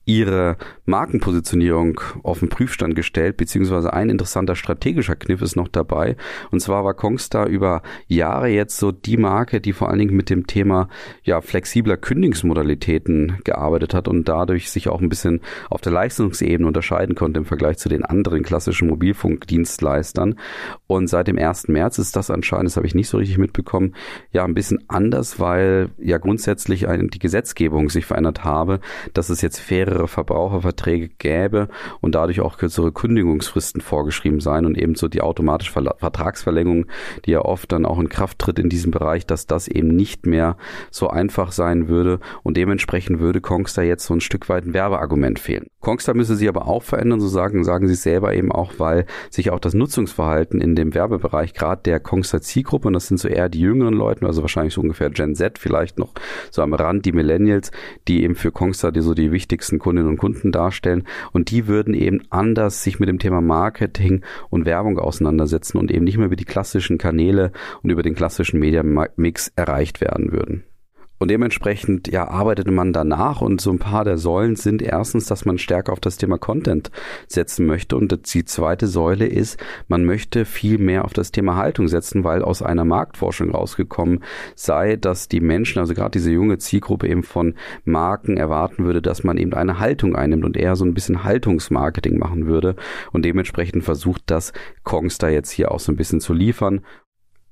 ihre 0.04 0.56
Markenpositionierung 0.86 2.00
auf 2.22 2.38
den 2.38 2.48
Prüfstand 2.48 2.94
gestellt, 2.94 3.36
beziehungsweise 3.36 3.92
ein 3.92 4.08
interessanter 4.08 4.54
strategischer 4.54 5.16
Kniff 5.16 5.42
ist 5.42 5.56
noch 5.56 5.66
dabei. 5.66 6.16
Und 6.52 6.60
zwar 6.60 6.84
war 6.84 6.94
Kongstar 6.94 7.48
über 7.48 7.82
Jahre 8.06 8.48
jetzt 8.48 8.78
so 8.78 8.92
die 8.92 9.16
Marke, 9.16 9.60
die 9.60 9.72
vor 9.72 9.88
allen 9.90 9.98
Dingen 9.98 10.16
mit 10.16 10.30
dem 10.30 10.46
Thema 10.46 10.88
ja, 11.24 11.40
flexibler 11.40 11.96
Kündigungsmodalitäten 11.96 13.38
gearbeitet 13.42 13.94
hat 13.94 14.06
und 14.06 14.28
dadurch 14.28 14.70
sich 14.70 14.88
auch 14.88 15.00
ein 15.00 15.08
bisschen 15.08 15.40
auf 15.70 15.80
der 15.80 15.92
Leistungsebene 15.92 16.68
unterscheiden 16.68 17.16
konnte 17.16 17.40
im 17.40 17.46
Vergleich 17.46 17.78
zu 17.78 17.88
den 17.88 18.04
anderen 18.04 18.44
klassischen 18.44 18.86
Mobilfunkdienstleistern. 18.86 20.38
Und 20.86 21.08
seit 21.08 21.26
dem 21.26 21.36
1. 21.36 21.66
März 21.66 21.98
ist 21.98 22.14
das 22.14 22.30
anscheinend, 22.30 22.66
das 22.66 22.76
habe 22.76 22.86
ich 22.86 22.94
nicht 22.94 23.08
so 23.08 23.18
richtig 23.18 23.38
mitbekommen, 23.38 23.96
ja 24.30 24.44
ein 24.44 24.54
bisschen 24.54 24.67
bisschen 24.68 24.84
anders, 24.88 25.40
weil 25.40 25.90
ja 25.98 26.18
grundsätzlich 26.18 26.86
die 26.88 27.18
Gesetzgebung 27.18 27.88
sich 27.88 28.04
verändert 28.04 28.44
habe, 28.44 28.80
dass 29.14 29.30
es 29.30 29.40
jetzt 29.40 29.58
fairere 29.58 30.08
Verbraucherverträge 30.08 31.08
gäbe 31.18 31.68
und 32.00 32.14
dadurch 32.14 32.40
auch 32.40 32.58
kürzere 32.58 32.92
Kündigungsfristen 32.92 33.80
vorgeschrieben 33.80 34.40
seien 34.40 34.66
und 34.66 34.76
ebenso 34.76 35.08
die 35.08 35.22
automatische 35.22 35.72
Vertragsverlängerung, 35.72 36.86
die 37.24 37.32
ja 37.32 37.40
oft 37.40 37.72
dann 37.72 37.86
auch 37.86 37.98
in 37.98 38.08
Kraft 38.08 38.38
tritt 38.38 38.58
in 38.58 38.68
diesem 38.68 38.90
Bereich, 38.90 39.26
dass 39.26 39.46
das 39.46 39.68
eben 39.68 39.88
nicht 39.88 40.26
mehr 40.26 40.56
so 40.90 41.08
einfach 41.08 41.52
sein 41.52 41.88
würde 41.88 42.20
und 42.42 42.56
dementsprechend 42.56 43.20
würde 43.20 43.40
Kongstar 43.40 43.84
jetzt 43.84 44.04
so 44.04 44.14
ein 44.14 44.20
Stück 44.20 44.48
weit 44.48 44.66
ein 44.66 44.74
Werbeargument 44.74 45.38
fehlen. 45.38 45.66
Kongstar 45.80 46.14
müsse 46.14 46.36
sich 46.36 46.48
aber 46.48 46.66
auch 46.66 46.82
verändern, 46.82 47.20
so 47.20 47.28
sagen, 47.28 47.64
sagen 47.64 47.88
sie 47.88 47.94
selber 47.94 48.34
eben 48.34 48.52
auch, 48.52 48.74
weil 48.78 49.06
sich 49.30 49.50
auch 49.50 49.60
das 49.60 49.74
Nutzungsverhalten 49.74 50.60
in 50.60 50.74
dem 50.74 50.94
Werbebereich 50.94 51.54
gerade 51.54 51.82
der 51.84 52.00
Kongstar 52.00 52.40
Zielgruppe, 52.40 52.88
und 52.88 52.94
das 52.94 53.06
sind 53.06 53.18
so 53.18 53.28
eher 53.28 53.48
die 53.48 53.60
jüngeren 53.60 53.94
Leute, 53.94 54.26
also 54.26 54.42
wahrscheinlich 54.42 54.57
wahrscheinlich 54.58 54.74
so 54.74 54.80
ungefähr 54.80 55.10
Gen 55.10 55.34
Z, 55.34 55.58
vielleicht 55.58 55.98
noch 55.98 56.12
so 56.50 56.62
am 56.62 56.74
Rand 56.74 57.06
die 57.06 57.12
Millennials, 57.12 57.70
die 58.08 58.24
eben 58.24 58.34
für 58.34 58.50
Kongstar 58.50 58.90
die 58.92 59.00
so 59.00 59.14
die 59.14 59.30
wichtigsten 59.30 59.78
Kundinnen 59.78 60.10
und 60.10 60.16
Kunden 60.16 60.50
darstellen. 60.50 61.04
Und 61.32 61.50
die 61.50 61.68
würden 61.68 61.94
eben 61.94 62.22
anders 62.30 62.82
sich 62.82 62.98
mit 62.98 63.08
dem 63.08 63.18
Thema 63.18 63.40
Marketing 63.40 64.24
und 64.50 64.66
Werbung 64.66 64.98
auseinandersetzen 64.98 65.78
und 65.78 65.90
eben 65.90 66.04
nicht 66.04 66.16
mehr 66.16 66.26
über 66.26 66.36
die 66.36 66.44
klassischen 66.44 66.98
Kanäle 66.98 67.52
und 67.82 67.90
über 67.90 68.02
den 68.02 68.14
klassischen 68.14 68.58
Media-Mix 68.58 69.52
erreicht 69.54 70.00
werden 70.00 70.32
würden. 70.32 70.64
Und 71.18 71.30
dementsprechend 71.30 72.08
ja, 72.08 72.28
arbeitete 72.28 72.70
man 72.70 72.92
danach 72.92 73.40
und 73.40 73.60
so 73.60 73.70
ein 73.70 73.78
paar 73.78 74.04
der 74.04 74.18
Säulen 74.18 74.56
sind 74.56 74.82
erstens, 74.82 75.26
dass 75.26 75.44
man 75.44 75.58
stärker 75.58 75.92
auf 75.92 76.00
das 76.00 76.16
Thema 76.16 76.38
Content 76.38 76.90
setzen 77.26 77.66
möchte. 77.66 77.96
Und 77.96 78.34
die 78.34 78.44
zweite 78.44 78.86
Säule 78.86 79.26
ist, 79.26 79.58
man 79.88 80.04
möchte 80.04 80.44
viel 80.44 80.78
mehr 80.78 81.04
auf 81.04 81.12
das 81.12 81.32
Thema 81.32 81.56
Haltung 81.56 81.88
setzen, 81.88 82.24
weil 82.24 82.42
aus 82.42 82.62
einer 82.62 82.84
Marktforschung 82.84 83.50
rausgekommen 83.50 84.22
sei, 84.54 84.96
dass 84.96 85.28
die 85.28 85.40
Menschen, 85.40 85.80
also 85.80 85.94
gerade 85.94 86.12
diese 86.12 86.30
junge 86.30 86.58
Zielgruppe 86.58 87.08
eben 87.08 87.22
von 87.22 87.54
Marken 87.84 88.36
erwarten 88.36 88.84
würde, 88.84 89.02
dass 89.02 89.24
man 89.24 89.36
eben 89.38 89.54
eine 89.54 89.78
Haltung 89.78 90.14
einnimmt 90.14 90.44
und 90.44 90.56
eher 90.56 90.76
so 90.76 90.84
ein 90.84 90.94
bisschen 90.94 91.24
Haltungsmarketing 91.24 92.18
machen 92.18 92.46
würde 92.46 92.76
und 93.12 93.24
dementsprechend 93.24 93.84
versucht 93.84 94.22
das 94.26 94.52
Kongstar 94.84 95.30
jetzt 95.30 95.50
hier 95.50 95.72
auch 95.72 95.80
so 95.80 95.92
ein 95.92 95.96
bisschen 95.96 96.20
zu 96.20 96.32
liefern 96.32 96.82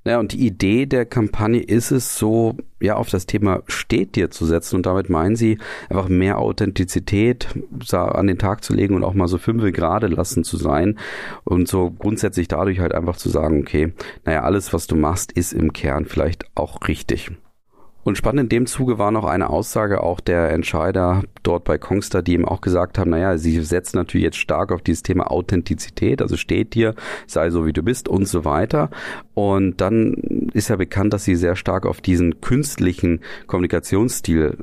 ja, 0.06 0.20
und 0.20 0.32
die 0.32 0.46
Idee 0.46 0.86
der 0.86 1.04
Kampagne 1.04 1.60
ist 1.60 1.90
es 1.90 2.16
so, 2.16 2.56
ja, 2.80 2.94
auf 2.96 3.10
das 3.10 3.26
Thema 3.26 3.62
steht 3.66 4.14
dir 4.16 4.30
zu 4.30 4.46
setzen 4.46 4.76
und 4.76 4.86
damit 4.86 5.10
meinen 5.10 5.36
sie 5.36 5.58
einfach 5.88 6.08
mehr 6.08 6.38
Authentizität 6.38 7.48
an 7.92 8.26
den 8.26 8.38
Tag 8.38 8.62
zu 8.62 8.72
legen 8.72 8.94
und 8.94 9.04
auch 9.04 9.14
mal 9.14 9.28
so 9.28 9.38
fünf 9.38 9.64
gerade 9.72 10.06
lassen 10.06 10.44
zu 10.44 10.56
sein 10.56 10.98
und 11.44 11.66
so 11.66 11.90
grundsätzlich 11.90 12.46
dadurch 12.48 12.78
halt 12.78 12.94
einfach 12.94 13.16
zu 13.16 13.28
sagen, 13.28 13.60
okay, 13.60 13.92
naja, 14.24 14.42
alles, 14.42 14.72
was 14.72 14.86
du 14.86 14.94
machst, 14.94 15.32
ist 15.32 15.52
im 15.52 15.72
Kern 15.72 16.04
vielleicht 16.04 16.44
auch 16.54 16.86
richtig. 16.86 17.32
Und 18.06 18.16
spannend 18.16 18.44
in 18.44 18.48
dem 18.50 18.66
Zuge 18.66 18.98
war 18.98 19.10
noch 19.10 19.24
eine 19.24 19.50
Aussage 19.50 20.00
auch 20.00 20.20
der 20.20 20.52
Entscheider 20.52 21.24
dort 21.42 21.64
bei 21.64 21.76
Kongstar, 21.76 22.22
die 22.22 22.34
eben 22.34 22.44
auch 22.44 22.60
gesagt 22.60 22.98
haben, 22.98 23.10
naja, 23.10 23.36
sie 23.36 23.60
setzen 23.62 23.96
natürlich 23.96 24.22
jetzt 24.22 24.36
stark 24.36 24.70
auf 24.70 24.80
dieses 24.80 25.02
Thema 25.02 25.28
Authentizität, 25.28 26.22
also 26.22 26.36
steht 26.36 26.74
dir, 26.74 26.94
sei 27.26 27.50
so 27.50 27.66
wie 27.66 27.72
du 27.72 27.82
bist 27.82 28.08
und 28.08 28.28
so 28.28 28.44
weiter. 28.44 28.90
Und 29.34 29.80
dann 29.80 30.14
ist 30.52 30.68
ja 30.68 30.76
bekannt, 30.76 31.14
dass 31.14 31.24
sie 31.24 31.34
sehr 31.34 31.56
stark 31.56 31.84
auf 31.84 32.00
diesen 32.00 32.40
künstlichen 32.40 33.22
Kommunikationsstil 33.48 34.56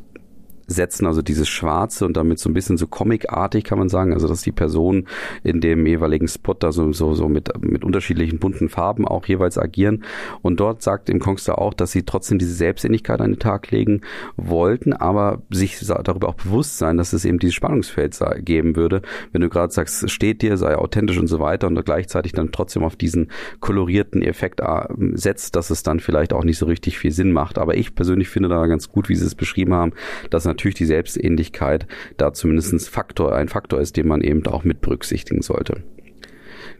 setzen, 0.67 1.05
also 1.05 1.21
dieses 1.21 1.49
Schwarze 1.49 2.05
und 2.05 2.17
damit 2.17 2.39
so 2.39 2.49
ein 2.49 2.53
bisschen 2.53 2.77
so 2.77 2.87
comicartig 2.87 3.63
kann 3.63 3.79
man 3.79 3.89
sagen, 3.89 4.13
also 4.13 4.27
dass 4.27 4.41
die 4.41 4.51
Person 4.51 5.07
in 5.43 5.61
dem 5.61 5.85
jeweiligen 5.85 6.27
Spot 6.27 6.53
da 6.53 6.71
so, 6.71 6.91
so, 6.93 7.13
so 7.13 7.27
mit, 7.27 7.51
mit 7.61 7.83
unterschiedlichen 7.83 8.39
bunten 8.39 8.69
Farben 8.69 9.07
auch 9.07 9.25
jeweils 9.25 9.57
agieren. 9.57 10.03
Und 10.41 10.59
dort 10.59 10.81
sagt 10.81 11.09
im 11.09 11.19
Kongster 11.19 11.59
auch, 11.59 11.73
dass 11.73 11.91
sie 11.91 12.03
trotzdem 12.03 12.39
diese 12.39 12.53
Selbstständigkeit 12.53 13.21
an 13.21 13.31
den 13.31 13.39
Tag 13.39 13.71
legen 13.71 14.01
wollten, 14.37 14.93
aber 14.93 15.41
sich 15.49 15.79
darüber 15.85 16.29
auch 16.29 16.35
bewusst 16.35 16.77
sein, 16.77 16.97
dass 16.97 17.13
es 17.13 17.25
eben 17.25 17.39
dieses 17.39 17.55
Spannungsfeld 17.55 18.17
geben 18.39 18.75
würde, 18.75 19.01
wenn 19.31 19.41
du 19.41 19.49
gerade 19.49 19.71
sagst, 19.71 20.09
steht 20.09 20.41
dir, 20.41 20.57
sei 20.57 20.77
authentisch 20.77 21.17
und 21.17 21.27
so 21.27 21.39
weiter 21.39 21.67
und 21.67 21.83
gleichzeitig 21.83 22.33
dann 22.33 22.51
trotzdem 22.51 22.83
auf 22.83 22.95
diesen 22.95 23.31
kolorierten 23.59 24.21
Effekt 24.21 24.59
äh, 24.61 24.87
setzt, 25.13 25.55
dass 25.55 25.69
es 25.69 25.83
dann 25.83 25.99
vielleicht 25.99 26.33
auch 26.33 26.43
nicht 26.43 26.57
so 26.57 26.65
richtig 26.65 26.97
viel 26.97 27.11
Sinn 27.11 27.31
macht. 27.31 27.57
Aber 27.57 27.75
ich 27.75 27.95
persönlich 27.95 28.29
finde 28.29 28.49
da 28.49 28.65
ganz 28.67 28.89
gut, 28.89 29.09
wie 29.09 29.15
sie 29.15 29.25
es 29.25 29.35
beschrieben 29.35 29.73
haben, 29.73 29.93
dass 30.29 30.45
natürlich 30.53 30.75
die 30.75 30.85
Selbstähnlichkeit 30.85 31.87
da 32.17 32.33
zumindest 32.33 32.89
Faktor, 32.89 33.35
ein 33.35 33.49
Faktor 33.49 33.79
ist, 33.79 33.97
den 33.97 34.07
man 34.07 34.21
eben 34.21 34.45
auch 34.47 34.63
mit 34.63 34.81
berücksichtigen 34.81 35.41
sollte. 35.41 35.83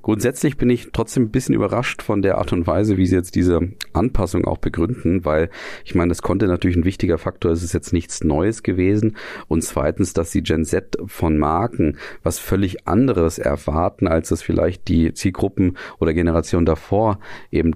Grundsätzlich 0.04 0.58
bin 0.58 0.70
ich 0.70 0.90
trotzdem 0.92 1.24
ein 1.24 1.32
bisschen 1.32 1.56
überrascht 1.56 2.02
von 2.02 2.22
der 2.22 2.38
Art 2.38 2.52
und 2.52 2.68
Weise, 2.68 2.98
wie 2.98 3.06
sie 3.06 3.16
jetzt 3.16 3.36
diese 3.36 3.70
Anpassung 3.94 4.44
auch 4.44 4.58
begründen, 4.58 5.24
weil 5.24 5.50
ich 5.86 5.96
meine, 5.96 6.10
das 6.10 6.22
konnte 6.22 6.48
natürlich 6.48 6.76
ein 6.76 6.84
wichtiger 6.84 7.18
Faktor, 7.18 7.52
es 7.52 7.64
ist 7.64 7.74
jetzt 7.74 7.94
nichts 7.94 8.22
Neues 8.22 8.64
gewesen. 8.64 9.16
Und 9.48 9.64
zweitens, 9.64 10.12
dass 10.12 10.32
die 10.32 10.44
Gen 10.44 10.66
Z 10.66 10.98
von 11.06 11.38
Marken 11.38 11.98
was 12.22 12.38
völlig 12.38 12.86
anderes 12.86 13.40
erwarten, 13.40 14.08
als 14.08 14.28
das 14.28 14.42
vielleicht 14.42 14.90
die 14.90 15.14
Zielgruppen 15.14 15.78
oder 16.00 16.14
Generationen 16.14 16.66
davor 16.66 17.20
eben 17.50 17.72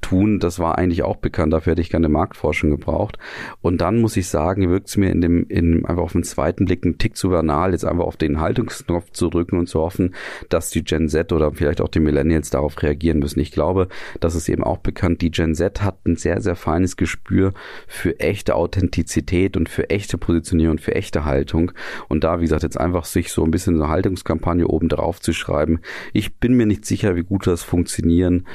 tun, 0.00 0.40
das 0.40 0.58
war 0.58 0.78
eigentlich 0.78 1.02
auch 1.02 1.16
bekannt, 1.16 1.52
dafür 1.52 1.72
hätte 1.72 1.82
ich 1.82 1.90
keine 1.90 2.08
Marktforschung 2.08 2.70
gebraucht. 2.70 3.18
Und 3.60 3.82
dann 3.82 4.00
muss 4.00 4.16
ich 4.16 4.28
sagen, 4.28 4.70
wirkt 4.70 4.88
es 4.88 4.96
mir 4.96 5.10
in 5.10 5.20
dem, 5.20 5.44
in, 5.48 5.84
einfach 5.84 6.04
auf 6.04 6.12
den 6.12 6.24
zweiten 6.24 6.64
Blick 6.64 6.86
ein 6.86 6.96
Tick 6.96 7.14
zu 7.14 7.28
banal, 7.28 7.72
jetzt 7.72 7.84
einfach 7.84 8.04
auf 8.04 8.16
den 8.16 8.40
Haltungsknopf 8.40 9.10
zu 9.10 9.28
drücken 9.28 9.58
und 9.58 9.66
zu 9.68 9.80
hoffen, 9.80 10.14
dass 10.48 10.70
die 10.70 10.82
Gen 10.82 11.10
Z 11.10 11.30
oder 11.34 11.57
vielleicht 11.58 11.80
auch 11.80 11.88
die 11.88 12.00
Millennials 12.00 12.50
darauf 12.50 12.80
reagieren 12.82 13.18
müssen. 13.18 13.40
Ich 13.40 13.52
glaube, 13.52 13.88
das 14.20 14.34
ist 14.34 14.48
eben 14.48 14.64
auch 14.64 14.78
bekannt, 14.78 15.20
die 15.20 15.30
Gen 15.30 15.54
Z 15.54 15.82
hat 15.82 16.06
ein 16.06 16.16
sehr, 16.16 16.40
sehr 16.40 16.56
feines 16.56 16.96
Gespür 16.96 17.52
für 17.86 18.18
echte 18.20 18.54
Authentizität 18.54 19.56
und 19.56 19.68
für 19.68 19.90
echte 19.90 20.16
Positionierung 20.16 20.78
für 20.78 20.94
echte 20.94 21.24
Haltung. 21.24 21.72
Und 22.08 22.24
da, 22.24 22.38
wie 22.38 22.44
gesagt, 22.44 22.62
jetzt 22.62 22.80
einfach 22.80 23.04
sich 23.04 23.32
so 23.32 23.44
ein 23.44 23.50
bisschen 23.50 23.74
eine 23.74 23.88
Haltungskampagne 23.88 24.66
oben 24.66 24.88
drauf 24.88 25.20
zu 25.20 25.32
schreiben. 25.32 25.80
Ich 26.12 26.36
bin 26.36 26.54
mir 26.54 26.66
nicht 26.66 26.84
sicher, 26.84 27.16
wie 27.16 27.24
gut 27.24 27.46
das 27.46 27.62
funktionieren 27.62 28.46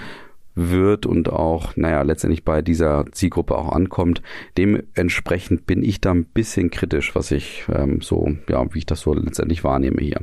wird 0.55 1.05
und 1.05 1.29
auch, 1.29 1.75
naja, 1.75 2.01
letztendlich 2.03 2.43
bei 2.43 2.61
dieser 2.61 3.05
Zielgruppe 3.11 3.57
auch 3.57 3.71
ankommt. 3.71 4.21
Dementsprechend 4.57 5.65
bin 5.65 5.83
ich 5.83 5.99
da 6.01 6.11
ein 6.11 6.25
bisschen 6.25 6.69
kritisch, 6.69 7.15
was 7.15 7.31
ich 7.31 7.65
ähm, 7.73 8.01
so, 8.01 8.35
ja, 8.47 8.73
wie 8.73 8.79
ich 8.79 8.85
das 8.85 9.01
so 9.01 9.13
letztendlich 9.13 9.63
wahrnehme 9.63 10.01
hier. 10.01 10.21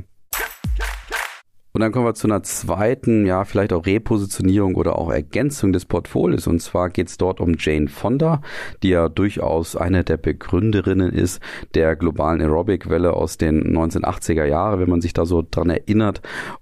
Und 1.73 1.81
dann 1.81 1.91
kommen 1.91 2.05
wir 2.05 2.13
zu 2.13 2.27
einer 2.27 2.43
zweiten, 2.43 3.25
ja, 3.25 3.45
vielleicht 3.45 3.73
auch 3.73 3.85
Repositionierung 3.85 4.75
oder 4.75 4.97
auch 4.97 5.09
Ergänzung 5.11 5.71
des 5.71 5.85
Portfolios. 5.85 6.47
Und 6.47 6.61
zwar 6.61 6.89
geht 6.89 7.07
es 7.07 7.17
dort 7.17 7.39
um 7.39 7.55
Jane 7.57 7.87
Fonda, 7.87 8.41
die 8.83 8.89
ja 8.89 9.07
durchaus 9.09 9.75
eine 9.75 10.03
der 10.03 10.17
Begründerinnen 10.17 11.11
ist 11.11 11.41
der 11.73 11.95
globalen 11.95 12.41
Aerobic-Welle 12.41 13.13
aus 13.13 13.37
den 13.37 13.75
1980er 13.75 14.45
Jahren, 14.45 14.79
wenn 14.79 14.89
man 14.89 15.01
sich 15.01 15.13
da 15.13 15.25
so 15.25 15.43
dran 15.49 15.69
erinnert. 15.69 16.21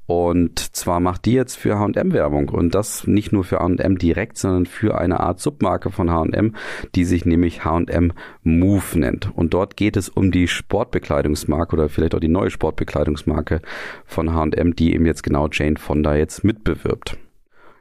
Und 0.10 0.76
zwar 0.76 1.00
macht 1.00 1.26
die 1.26 1.34
jetzt 1.34 1.56
für 1.56 1.78
H&M 1.78 2.14
Werbung 2.14 2.50
und 2.50 2.74
das 2.74 3.06
nicht 3.06 3.32
nur 3.32 3.44
für 3.44 3.60
H&M 3.60 4.00
direkt, 4.00 4.40
sondern 4.40 4.66
für 4.66 4.98
eine 4.98 5.20
Art 5.20 5.40
Submarke 5.40 5.92
von 5.92 6.10
H&M, 6.10 6.56
die 6.96 7.06
sich 7.06 7.28
nämlich 7.28 7.64
H&M 7.64 8.14
Move 8.42 8.98
nennt. 8.98 9.32
Und 9.36 9.54
dort 9.54 9.78
geht 9.78 9.98
es 9.98 10.10
um 10.10 10.32
die 10.32 10.48
Sportbekleidungsmarke 10.48 11.76
oder 11.76 11.90
vielleicht 11.90 12.16
auch 12.16 12.20
die 12.20 12.28
neue 12.28 12.50
Sportbekleidungsmarke 12.50 13.62
von 14.04 14.34
H&M, 14.34 14.76
die 14.76 14.96
eben 14.96 15.06
jetzt 15.06 15.22
genau 15.22 15.48
Jane 15.52 15.78
Fonda 15.78 16.16
jetzt 16.16 16.44
mitbewirbt. 16.44 17.16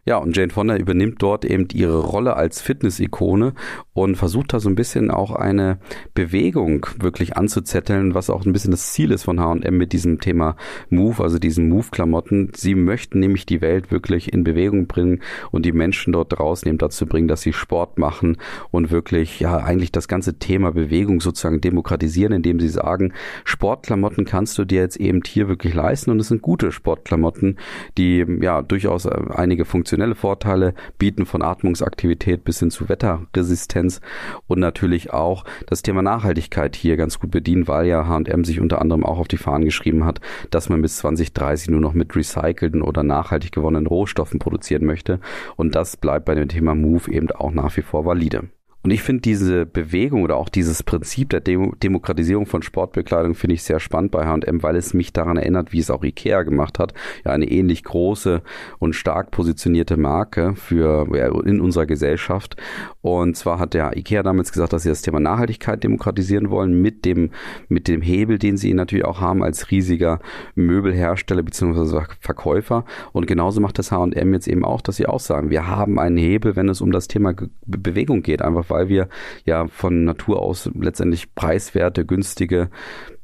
Ja, 0.09 0.17
und 0.17 0.35
Jane 0.35 0.49
Fonda 0.49 0.75
übernimmt 0.75 1.23
dort 1.23 1.45
eben 1.45 1.69
ihre 1.75 1.99
Rolle 1.99 2.35
als 2.35 2.63
Fitness-Ikone 2.63 3.53
und 3.93 4.17
versucht 4.17 4.55
da 4.55 4.59
so 4.59 4.71
ein 4.71 4.75
bisschen 4.75 5.11
auch 5.11 5.33
eine 5.33 5.81
Bewegung 6.15 6.87
wirklich 6.99 7.37
anzuzetteln, 7.37 8.15
was 8.15 8.31
auch 8.31 8.47
ein 8.47 8.55
bisschen 8.55 8.71
das 8.71 8.95
Ziel 8.95 9.11
ist 9.11 9.25
von 9.25 9.39
H&M 9.39 9.77
mit 9.77 9.93
diesem 9.93 10.19
Thema 10.19 10.57
Move, 10.89 11.23
also 11.23 11.39
diesen 11.39 11.69
Move-Klamotten. 11.69 12.53
Sie 12.57 12.75
möchten 12.75 13.21
nämlich 13.21 13.45
die 13.45 13.61
Welt 13.61 13.91
wirklich 13.91 14.33
in 14.33 14.45
Bewegung 14.45 14.87
bringen 14.87 15.21
und 15.51 15.67
die 15.67 15.73
Menschen 15.73 16.15
dort 16.15 16.39
draußen 16.39 16.67
eben 16.67 16.79
dazu 16.79 17.05
bringen, 17.05 17.29
dass 17.29 17.43
sie 17.43 17.53
Sport 17.53 17.99
machen 17.99 18.39
und 18.71 18.91
wirklich, 18.91 19.41
ja, 19.41 19.59
eigentlich 19.59 19.93
das 19.93 20.09
ganze 20.09 20.39
Thema 20.39 20.73
Bewegung 20.73 21.21
sozusagen 21.21 21.61
demokratisieren, 21.61 22.33
indem 22.33 22.61
sie 22.61 22.71
sagen, 22.71 23.13
Sportklamotten 23.45 24.25
kannst 24.25 24.57
du 24.57 24.65
dir 24.65 24.81
jetzt 24.81 24.97
eben 24.97 25.21
hier 25.27 25.49
wirklich 25.49 25.75
leisten 25.75 26.11
und 26.11 26.19
es 26.19 26.29
sind 26.29 26.41
gute 26.41 26.73
Sportklamotten, 26.73 27.59
die 27.99 28.25
ja 28.41 28.63
durchaus 28.63 29.07
einige 29.07 29.67
Funktionen 29.67 29.98
funktionelle 29.99 30.15
Vorteile 30.15 30.75
bieten 30.99 31.27
von 31.27 31.43
Atmungsaktivität 31.43 32.45
bis 32.45 32.61
hin 32.61 32.71
zu 32.71 32.89
Wetterresistenz 32.89 34.01
und 34.47 34.61
natürlich 34.61 35.13
auch 35.13 35.45
das 35.67 35.83
Thema 35.83 36.03
Nachhaltigkeit 36.03 36.77
hier 36.77 36.97
ganz 36.97 37.19
gut 37.19 37.33
bedienen, 37.33 37.67
weil 37.67 37.87
ja 37.87 38.07
H&M 38.07 38.45
sich 38.45 38.61
unter 38.61 38.81
anderem 38.81 39.05
auch 39.05 39.19
auf 39.19 39.27
die 39.27 39.37
Fahnen 39.37 39.65
geschrieben 39.65 40.05
hat, 40.05 40.21
dass 40.51 40.69
man 40.69 40.83
bis 40.83 40.99
2030 40.99 41.71
nur 41.71 41.81
noch 41.81 41.95
mit 41.95 42.15
recycelten 42.15 42.83
oder 42.83 43.03
nachhaltig 43.03 43.51
gewonnenen 43.51 43.89
Rohstoffen 43.89 44.39
produzieren 44.39 44.85
möchte 44.85 45.19
und 45.57 45.75
das 45.75 45.97
bleibt 45.97 46.27
bei 46.27 46.37
dem 46.37 46.49
Thema 46.49 46.77
Move 46.77 47.11
eben 47.11 47.31
auch 47.33 47.51
nach 47.51 47.77
wie 47.77 47.83
vor 47.83 48.05
valide. 48.05 48.49
Und 48.85 48.93
ich 48.93 49.03
finde 49.03 49.23
diese 49.23 49.67
Bewegung 49.67 50.23
oder 50.23 50.37
auch 50.37 50.49
dieses 50.49 50.85
Prinzip 50.85 51.31
der 51.31 51.41
Demo 51.41 51.75
Demokratisierung 51.83 52.47
von 52.47 52.63
Sportbekleidung 52.63 53.35
finde 53.35 53.55
ich 53.55 53.65
sehr 53.65 53.81
spannend 53.81 54.13
bei 54.13 54.25
H&M, 54.25 54.63
weil 54.63 54.77
es 54.77 54.95
mich 54.95 55.13
daran 55.13 55.37
erinnert, 55.37 55.73
wie 55.73 55.81
es 55.81 55.91
auch 55.91 56.05
Ikea 56.05 56.45
gemacht 56.45 56.79
hat. 56.79 56.95
Ja, 57.25 57.33
eine 57.33 57.51
ähnlich 57.51 57.83
große 57.83 58.41
und 58.79 58.95
stark 58.95 59.33
positionierte 59.33 59.97
Marke 59.97 60.55
für 60.55 61.09
ja, 61.17 61.27
in 61.43 61.61
unserer 61.61 61.87
Gesellschaft. 61.87 62.57
Und 63.01 63.37
zwar 63.37 63.59
hat 63.59 63.75
der 63.75 63.97
Ikea 63.97 64.23
damals 64.23 64.53
gesagt, 64.53 64.73
dass 64.73 64.85
sie 64.85 64.91
das 64.91 65.03
Thema 65.03 65.19
Nachhaltigkeit 65.19 65.83
demokratisieren 65.83 66.51
wollen 66.51 66.81
mit 66.81 67.05
dem 67.05 67.31
mit 67.69 67.89
dem 67.89 68.01
Hebel, 68.01 68.39
den 68.39 68.57
sie 68.57 68.75
natürlich 68.75 69.05
auch 69.05 69.21
haben 69.21 69.43
als 69.43 69.73
riesiger 69.73 70.21
Möbelhersteller 70.55 71.43
bzw. 71.43 72.05
Verkäufer. 72.21 72.85
Und 73.13 73.27
genauso 73.27 73.61
macht 73.61 73.79
das 73.81 73.91
H&M 73.91 74.33
jetzt 74.33 74.47
eben 74.47 74.65
auch, 74.65 74.81
dass 74.81 74.97
sie 74.97 75.07
auch 75.07 75.21
sagen, 75.21 75.51
wir 75.51 75.67
haben 75.67 75.99
einen 75.99 76.17
Hebel, 76.17 76.55
wenn 76.55 76.69
es 76.69 76.81
um 76.81 76.93
das 76.93 77.09
Thema 77.09 77.35
Bewegung 77.67 78.23
geht, 78.23 78.41
einfach 78.41 78.68
weil 78.71 78.89
wir 78.89 79.09
ja 79.45 79.67
von 79.69 80.05
Natur 80.05 80.41
aus 80.41 80.71
letztendlich 80.75 81.35
preiswerte, 81.35 82.05
günstige 82.05 82.71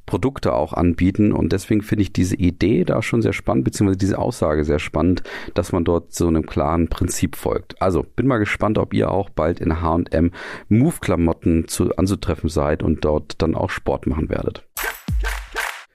Produkte 0.07 0.53
auch 0.53 0.73
anbieten. 0.73 1.33
Und 1.33 1.53
deswegen 1.53 1.83
finde 1.83 2.03
ich 2.03 2.13
diese 2.13 2.37
Idee 2.37 2.85
da 2.85 3.03
schon 3.03 3.23
sehr 3.23 3.33
spannend, 3.33 3.65
beziehungsweise 3.65 3.99
diese 3.99 4.19
Aussage 4.19 4.65
sehr 4.65 4.79
spannend, 4.79 5.23
dass 5.55 5.73
man 5.73 5.85
dort 5.85 6.15
so 6.15 6.29
einem 6.29 6.47
klaren 6.47 6.89
Prinzip 6.89 7.37
folgt. 7.37 7.81
Also 7.81 8.03
bin 8.03 8.27
mal 8.27 8.39
gespannt, 8.39 8.79
ob 8.79 8.93
ihr 8.93 9.11
auch 9.11 9.31
bald 9.31 9.61
in 9.61 9.81
H&M 9.81 10.31
Move-Klamotten 10.69 11.67
anzutreffen 11.97 12.49
seid 12.49 12.83
und 12.83 13.05
dort 13.05 13.41
dann 13.41 13.55
auch 13.55 13.71
Sport 13.71 14.07
machen 14.07 14.29
werdet. 14.29 14.67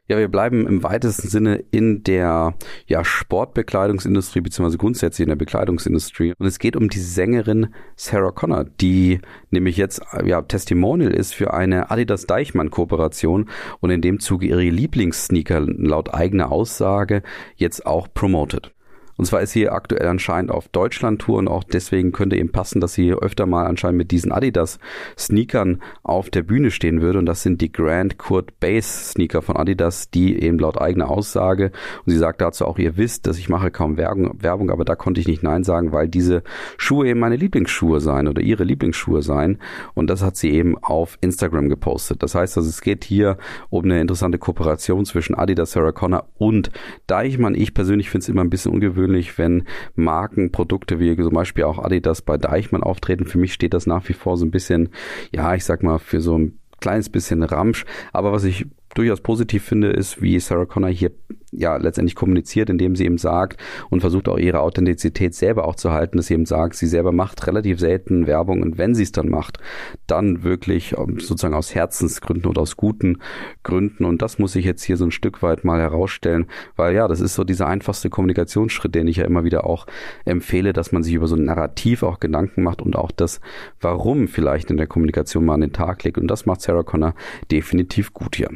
Ja, 0.09 0.17
wir 0.17 0.27
bleiben 0.27 0.65
im 0.65 0.81
weitesten 0.81 1.27
Sinne 1.27 1.63
in 1.69 2.01
der 2.03 2.55
ja, 2.87 3.05
Sportbekleidungsindustrie 3.05 4.41
beziehungsweise 4.41 4.79
grundsätzlich 4.79 5.23
in 5.23 5.29
der 5.29 5.35
Bekleidungsindustrie. 5.35 6.33
Und 6.39 6.47
es 6.47 6.57
geht 6.57 6.75
um 6.75 6.89
die 6.89 6.99
Sängerin 6.99 7.75
Sarah 7.95 8.31
Connor, 8.31 8.63
die 8.63 9.19
nämlich 9.51 9.77
jetzt 9.77 10.01
ja 10.25 10.41
Testimonial 10.41 11.13
ist 11.13 11.35
für 11.35 11.53
eine 11.53 11.91
Adidas 11.91 12.25
Deichmann 12.25 12.71
Kooperation 12.71 13.51
und 13.81 13.91
in 13.91 14.01
dem 14.01 14.19
Zuge 14.19 14.47
ihre 14.47 14.63
Lieblingssneaker 14.63 15.59
laut 15.59 16.11
eigener 16.11 16.51
Aussage 16.51 17.21
jetzt 17.55 17.85
auch 17.85 18.07
promotet. 18.11 18.73
Und 19.19 19.25
zwar 19.25 19.41
ist 19.41 19.51
sie 19.51 19.67
aktuell 19.67 20.07
anscheinend 20.07 20.49
auf 20.49 20.69
Deutschland-Tour 20.69 21.39
und 21.39 21.49
auch 21.49 21.65
deswegen 21.65 22.13
könnte 22.13 22.38
eben 22.38 22.53
passen, 22.53 22.79
dass 22.79 22.93
sie 22.93 23.11
öfter 23.11 23.45
mal 23.45 23.65
anscheinend 23.65 23.97
mit 23.97 24.11
diesen 24.11 24.31
Adidas-Sneakern 24.31 25.81
auf 26.03 26.29
der 26.29 26.41
Bühne 26.41 26.71
stehen 26.71 27.01
würde. 27.01 27.19
Und 27.19 27.25
das 27.25 27.43
sind 27.43 27.59
die 27.59 27.69
Grand 27.69 28.17
Kurt 28.17 28.61
Base 28.61 28.88
Sneaker 28.88 29.41
von 29.41 29.57
Adidas, 29.57 30.09
die 30.09 30.41
eben 30.41 30.57
laut 30.57 30.79
eigener 30.79 31.09
Aussage, 31.09 31.73
und 32.05 32.13
sie 32.13 32.17
sagt 32.17 32.39
dazu 32.39 32.65
auch, 32.65 32.79
ihr 32.79 32.95
wisst, 32.95 33.27
dass 33.27 33.38
ich 33.38 33.49
mache 33.49 33.71
kaum 33.71 33.97
Werbung, 33.97 34.41
Werbung, 34.41 34.71
aber 34.71 34.85
da 34.85 34.95
konnte 34.95 35.19
ich 35.19 35.27
nicht 35.27 35.43
Nein 35.43 35.65
sagen, 35.65 35.91
weil 35.91 36.07
diese 36.07 36.41
Schuhe 36.77 37.09
eben 37.09 37.19
meine 37.19 37.35
Lieblingsschuhe 37.35 37.99
seien 37.99 38.29
oder 38.29 38.41
ihre 38.41 38.63
Lieblingsschuhe 38.63 39.21
seien. 39.21 39.57
Und 39.95 40.09
das 40.09 40.23
hat 40.23 40.38
sie 40.38 40.51
eben 40.51 40.77
auf 40.77 41.17
Instagram 41.19 41.67
gepostet. 41.67 42.23
Das 42.23 42.35
heißt 42.35 42.55
also, 42.55 42.69
es 42.69 42.79
geht 42.79 43.03
hier 43.03 43.38
um 43.69 43.83
eine 43.83 43.99
interessante 43.99 44.38
Kooperation 44.38 45.03
zwischen 45.03 45.35
Adidas, 45.35 45.71
Sarah 45.71 45.91
Connor 45.91 46.29
und 46.38 46.71
Deichmann. 47.07 47.53
Ich 47.53 47.73
persönlich 47.73 48.09
finde 48.09 48.23
es 48.23 48.29
immer 48.29 48.45
ein 48.45 48.49
bisschen 48.49 48.71
ungewöhnlich, 48.71 49.08
persönlich, 49.09 49.37
wenn 49.37 49.63
Markenprodukte 49.95 50.99
wie 50.99 51.15
zum 51.15 51.33
Beispiel 51.33 51.63
auch 51.63 51.79
Adidas 51.79 52.21
bei 52.21 52.37
Deichmann 52.37 52.83
auftreten. 52.83 53.25
Für 53.25 53.39
mich 53.39 53.53
steht 53.53 53.73
das 53.73 53.87
nach 53.87 54.07
wie 54.07 54.13
vor 54.13 54.37
so 54.37 54.45
ein 54.45 54.51
bisschen, 54.51 54.89
ja, 55.33 55.55
ich 55.55 55.65
sag 55.65 55.81
mal, 55.83 55.97
für 55.97 56.21
so 56.21 56.37
ein 56.37 56.59
kleines 56.79 57.09
bisschen 57.09 57.43
Ramsch. 57.43 57.85
Aber 58.13 58.31
was 58.31 58.43
ich 58.43 58.67
durchaus 58.93 59.21
positiv 59.21 59.63
finde, 59.63 59.89
ist, 59.89 60.21
wie 60.21 60.39
Sarah 60.39 60.65
Connor 60.65 60.89
hier 60.89 61.11
ja 61.51 61.77
letztendlich 61.77 62.15
kommuniziert, 62.15 62.70
indem 62.70 62.96
sie 62.96 63.06
eben 63.06 63.18
sagt 63.18 63.60
und 63.89 64.01
versucht 64.01 64.27
auch 64.27 64.38
ihre 64.38 64.62
Authentizität 64.62 65.34
selber 65.36 65.68
auch 65.68 65.75
zu 65.75 65.91
halten, 65.91 66.18
dass 66.18 66.27
sie 66.27 66.34
eben 66.34 66.46
sagt, 66.46 66.75
sie 66.75 66.88
selber 66.88 67.12
macht 67.12 67.46
relativ 67.48 67.79
selten 67.79 68.27
Werbung 68.27 68.62
und 68.62 68.77
wenn 68.77 68.96
sie 68.96 69.03
es 69.03 69.12
dann 69.12 69.29
macht, 69.29 69.60
dann 70.08 70.44
wirklich 70.44 70.96
ähm, 70.98 71.20
sozusagen 71.20 71.53
aus 71.53 71.74
Herzensgründen 71.74 72.50
oder 72.50 72.62
aus 72.62 72.77
guten 72.77 73.20
Gründen 73.63 74.06
und 74.06 74.22
das 74.22 74.39
muss 74.39 74.56
ich 74.56 74.65
jetzt 74.65 74.84
hier 74.84 74.98
so 74.98 75.06
ein 75.06 75.12
Stück 75.12 75.41
weit 75.41 75.63
mal 75.63 75.79
herausstellen, 75.79 76.48
weil 76.75 76.96
ja, 76.96 77.07
das 77.07 77.22
ist 77.22 77.35
so 77.35 77.44
dieser 77.44 77.68
einfachste 77.68 78.09
Kommunikationsschritt, 78.09 78.96
den 78.96 79.07
ich 79.07 79.18
ja 79.18 79.25
immer 79.25 79.44
wieder 79.44 79.66
auch 79.66 79.88
empfehle, 80.25 80.74
dass 80.74 80.92
man 80.92 81.03
sich 81.03 81.14
über 81.14 81.27
so 81.27 81.35
ein 81.35 81.46
Narrativ 81.46 82.03
auch 82.03 82.20
Gedanken 82.20 82.64
macht 82.64 82.81
und 82.81 82.96
auch 82.96 83.12
das 83.12 83.42
Warum 83.81 84.27
vielleicht 84.27 84.70
in 84.72 84.77
der 84.77 84.88
Kommunikation 84.88 85.46
mal 85.46 85.55
an 85.55 85.62
den 85.62 85.74
Tag 85.74 86.03
legt 86.03 86.18
und 86.18 86.27
das 86.27 86.46
macht 86.46 86.62
Sarah 86.62 86.83
Connor 86.83 87.16
definitiv 87.51 88.14
gut 88.14 88.35
hier. 88.35 88.50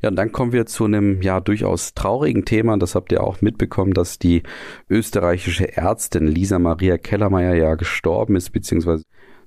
Ja, 0.00 0.10
und 0.10 0.16
dann 0.16 0.32
kommen 0.32 0.52
wir 0.52 0.66
zu 0.66 0.84
einem 0.84 1.22
ja 1.22 1.40
durchaus 1.40 1.94
traurigen 1.94 2.44
Thema. 2.44 2.76
Das 2.76 2.94
habt 2.94 3.12
ihr 3.12 3.22
auch 3.22 3.40
mitbekommen, 3.40 3.94
dass 3.94 4.18
die 4.18 4.42
österreichische 4.90 5.76
Ärztin 5.76 6.26
Lisa 6.26 6.58
Maria 6.58 6.98
Kellermeier 6.98 7.54
ja 7.54 7.74
gestorben 7.74 8.36
ist, 8.36 8.50
beziehungsweise 8.50 9.04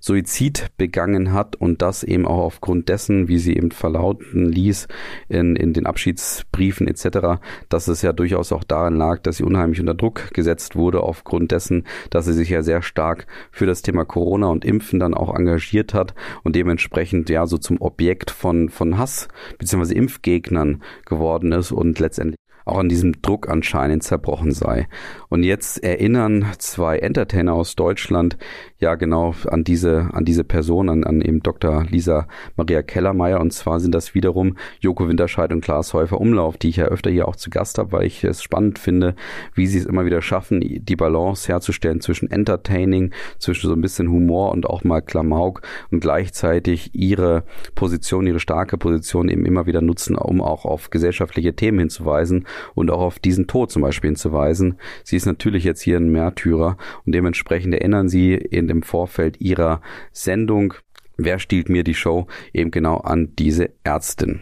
Suizid 0.08 0.68
begangen 0.78 1.34
hat 1.34 1.56
und 1.56 1.82
das 1.82 2.04
eben 2.04 2.26
auch 2.26 2.40
aufgrund 2.40 2.90
dessen, 2.90 3.28
wie 3.28 3.38
sie 3.38 3.56
eben 3.56 3.72
verlauten 3.72 4.46
ließ 4.46 4.88
in, 5.28 5.56
in 5.56 5.74
den 5.74 5.86
Abschiedsbriefen 5.86 6.88
etc., 6.88 7.40
dass 7.70 7.88
es 7.88 8.02
ja 8.02 8.14
durchaus 8.14 8.52
auch 8.52 8.64
daran 8.64 8.96
lag, 8.96 9.20
dass 9.20 9.38
sie 9.38 9.44
unheimlich 9.44 9.80
unter 9.80 9.94
Druck 9.94 10.34
gesetzt 10.34 10.76
wurde 10.76 11.02
aufgrund 11.04 11.52
dessen, 11.52 11.84
dass 12.10 12.26
sie 12.26 12.34
sich 12.34 12.50
ja 12.50 12.64
sehr 12.64 12.82
stark 12.82 13.28
für 13.52 13.66
das 13.66 13.82
Thema 13.82 14.06
Corona 14.06 14.48
und 14.48 14.66
Impfen 14.66 15.00
dann 15.00 15.14
auch 15.14 15.36
engagiert 15.36 15.94
hat 15.94 16.16
und 16.44 16.56
dementsprechend 16.56 17.30
ja 17.30 17.46
so 17.46 17.58
zum 17.58 17.82
Objekt 17.82 18.32
von, 18.32 18.70
von 18.70 18.98
Hass 18.98 19.28
bzw. 19.60 19.94
Impfgegnern 19.94 20.82
geworden 21.06 21.52
ist 21.52 21.72
und 21.72 22.00
letztendlich 22.00 22.38
auch 22.68 22.80
an 22.80 22.90
diesem 22.90 23.22
Druck 23.22 23.50
anscheinend 23.50 24.04
zerbrochen 24.04 24.52
sei. 24.52 24.88
Und 25.30 25.44
jetzt 25.44 25.84
erinnern 25.84 26.46
zwei 26.58 27.00
Entertainer 27.00 27.54
aus 27.54 27.76
Deutschland 27.76 28.38
ja 28.80 28.96
genau 28.96 29.34
an 29.48 29.64
diese, 29.64 30.10
an 30.14 30.24
diese 30.24 30.44
Person, 30.44 30.90
an, 30.90 31.04
an 31.04 31.22
eben 31.22 31.42
Dr. 31.42 31.86
Lisa 31.90 32.28
Maria 32.56 32.82
Kellermeier. 32.82 33.42
Und 33.42 33.52
zwar 33.52 33.80
sind 33.80 33.94
das 33.94 34.16
wiederum 34.16 34.56
Joko 34.80 35.08
Winterscheid 35.08 35.52
und 35.52 35.62
Klaas 35.62 35.94
Häufer 35.94 36.22
Umlauf, 36.22 36.58
die 36.58 36.70
ich 36.70 36.78
ja 36.78 36.86
öfter 36.86 37.10
hier 37.10 37.28
auch 37.28 37.36
zu 37.36 37.50
Gast 37.50 37.78
habe, 37.78 37.92
weil 37.92 38.06
ich 38.06 38.24
es 38.24 38.42
spannend 38.42 38.80
finde, 38.80 39.16
wie 39.54 39.68
sie 39.68 39.80
es 39.80 39.86
immer 39.86 40.06
wieder 40.06 40.22
schaffen, 40.22 40.62
die 40.62 40.96
Balance 40.96 41.48
herzustellen 41.48 42.00
zwischen 42.00 42.32
Entertaining, 42.32 43.12
zwischen 43.38 43.68
so 43.68 43.74
ein 43.74 43.82
bisschen 43.82 44.10
Humor 44.10 44.52
und 44.52 44.66
auch 44.66 44.84
mal 44.84 45.02
Klamauk 45.02 45.62
und 45.92 46.00
gleichzeitig 46.00 46.92
ihre 46.94 47.44
Position, 47.76 48.28
ihre 48.28 48.40
starke 48.40 48.78
Position 48.78 49.28
eben 49.30 49.46
immer 49.46 49.66
wieder 49.66 49.82
nutzen, 49.82 50.16
um 50.16 50.42
auch 50.42 50.66
auf 50.66 50.90
gesellschaftliche 50.90 51.54
Themen 51.56 51.80
hinzuweisen 51.80 52.46
und 52.76 52.92
auch 52.92 53.02
auf 53.02 53.20
diesen 53.20 53.48
Tod 53.48 53.72
zum 53.72 53.82
Beispiel 53.82 54.10
hinzuweisen. 54.10 54.78
Sie 55.04 55.17
ist 55.18 55.26
natürlich 55.26 55.64
jetzt 55.64 55.82
hier 55.82 55.98
ein 55.98 56.10
Märtyrer 56.10 56.78
und 57.06 57.14
dementsprechend 57.14 57.74
erinnern 57.74 58.08
sie 58.08 58.34
in 58.34 58.68
dem 58.68 58.82
Vorfeld 58.82 59.42
ihrer 59.42 59.82
Sendung 60.12 60.74
Wer 61.18 61.40
stiehlt 61.40 61.68
mir 61.68 61.84
die 61.84 61.96
Show 61.96 62.28
eben 62.54 62.70
genau 62.70 62.98
an 62.98 63.34
diese 63.38 63.72
Ärztin. 63.84 64.42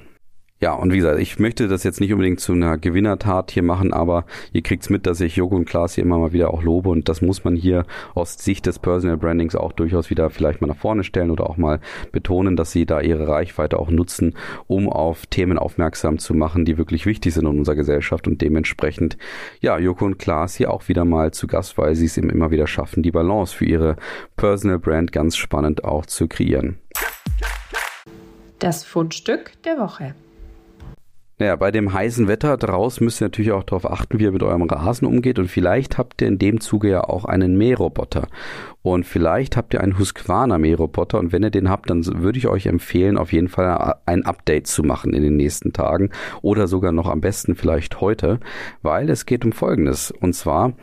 Ja, 0.62 0.72
und 0.72 0.94
wie 0.94 0.98
gesagt, 0.98 1.20
ich 1.20 1.38
möchte 1.38 1.68
das 1.68 1.84
jetzt 1.84 2.00
nicht 2.00 2.14
unbedingt 2.14 2.40
zu 2.40 2.54
einer 2.54 2.78
Gewinnertat 2.78 3.52
hier 3.52 3.62
machen, 3.62 3.92
aber 3.92 4.26
ihr 4.54 4.62
kriegt's 4.62 4.90
mit, 4.90 5.06
dass 5.06 5.20
ich 5.20 5.36
Joko 5.36 5.58
und 5.58 5.66
Klaas 5.66 5.96
hier 5.96 6.06
immer 6.06 6.18
mal 6.18 6.32
wieder 6.32 6.54
auch 6.54 6.64
lobe 6.64 6.90
und 6.90 7.10
das 7.10 7.22
muss 7.22 7.44
man 7.44 7.58
hier 7.58 7.86
aus 8.14 8.38
Sicht 8.38 8.66
des 8.66 8.80
Personal 8.80 9.18
Brandings 9.18 9.58
auch 9.58 9.74
durchaus 9.74 10.10
wieder 10.10 10.30
vielleicht 10.30 10.62
mal 10.62 10.68
nach 10.68 10.78
vorne 10.78 11.04
stellen 11.04 11.30
oder 11.30 11.50
auch 11.50 11.58
mal 11.58 11.82
betonen, 12.14 12.56
dass 12.56 12.72
sie 12.72 12.86
da 12.86 13.02
ihre 13.02 13.28
Reichweite 13.28 13.78
auch 13.78 13.90
nutzen, 13.90 14.34
um 14.66 14.88
auf 14.88 15.26
Themen 15.26 15.58
aufmerksam 15.58 16.20
zu 16.20 16.34
machen, 16.34 16.64
die 16.64 16.78
wirklich 16.78 17.06
wichtig 17.06 17.34
sind 17.34 17.46
in 17.46 17.60
unserer 17.60 17.76
Gesellschaft 17.76 18.26
und 18.26 18.42
dementsprechend, 18.42 19.18
ja, 19.60 19.78
Joko 19.78 20.06
und 20.06 20.20
Klaas 20.20 20.56
hier 20.56 20.72
auch 20.72 20.88
wieder 20.88 21.04
mal 21.04 21.32
zu 21.32 21.48
Gast, 21.48 21.78
weil 21.78 21.96
sie 21.96 22.06
es 22.06 22.18
eben 22.18 22.30
immer 22.30 22.50
wieder 22.50 22.66
schaffen, 22.66 23.04
die 23.04 23.12
Balance 23.12 23.54
für 23.54 23.66
ihre 23.66 23.98
Personal 24.38 24.80
Brand 24.80 25.12
ganz 25.12 25.36
spannend 25.36 25.84
auch 25.84 26.06
zu 26.06 26.30
kreieren. 26.30 26.78
Das 28.60 28.86
Fundstück 28.86 29.52
der 29.64 29.78
Woche. 29.78 30.16
Naja, 31.38 31.58
bei 31.58 31.70
dem 31.70 31.92
heißen 31.92 32.30
Wetter 32.30 32.56
draußen 32.56 33.04
müsst 33.04 33.22
ihr 33.22 33.26
natürlich 33.26 33.52
auch 33.52 33.64
darauf 33.64 33.90
achten, 33.92 34.20
wie 34.20 34.24
ihr 34.24 34.32
mit 34.32 34.44
eurem 34.44 34.64
Rasen 34.64 35.06
umgeht. 35.06 35.38
Und 35.38 35.50
vielleicht 35.50 35.98
habt 35.98 36.22
ihr 36.22 36.30
in 36.30 36.40
dem 36.40 36.62
Zuge 36.62 36.90
ja 36.90 37.04
auch 37.04 37.26
einen 37.26 37.58
Mähroboter. 37.58 38.28
Und 38.82 39.06
vielleicht 39.06 39.58
habt 39.58 39.74
ihr 39.74 39.82
einen 39.82 40.00
Husqvarna 40.00 40.58
Mähroboter. 40.58 41.20
Und 41.20 41.34
wenn 41.34 41.44
ihr 41.44 41.50
den 41.50 41.70
habt, 41.70 41.90
dann 41.90 42.06
würde 42.06 42.38
ich 42.38 42.48
euch 42.48 42.68
empfehlen, 42.68 43.18
auf 43.18 43.34
jeden 43.34 43.50
Fall 43.50 43.96
ein 44.06 44.26
Update 44.26 44.68
zu 44.68 44.84
machen 44.84 45.14
in 45.14 45.24
den 45.24 45.36
nächsten 45.36 45.74
Tagen. 45.74 46.12
Oder 46.42 46.68
sogar 46.68 46.94
noch 46.94 47.10
am 47.10 47.20
besten 47.20 47.56
vielleicht 47.56 48.00
heute. 48.00 48.40
Weil 48.82 49.10
es 49.10 49.26
geht 49.26 49.44
um 49.44 49.52
Folgendes. 49.52 50.12
Und 50.12 50.36
zwar 50.36 50.74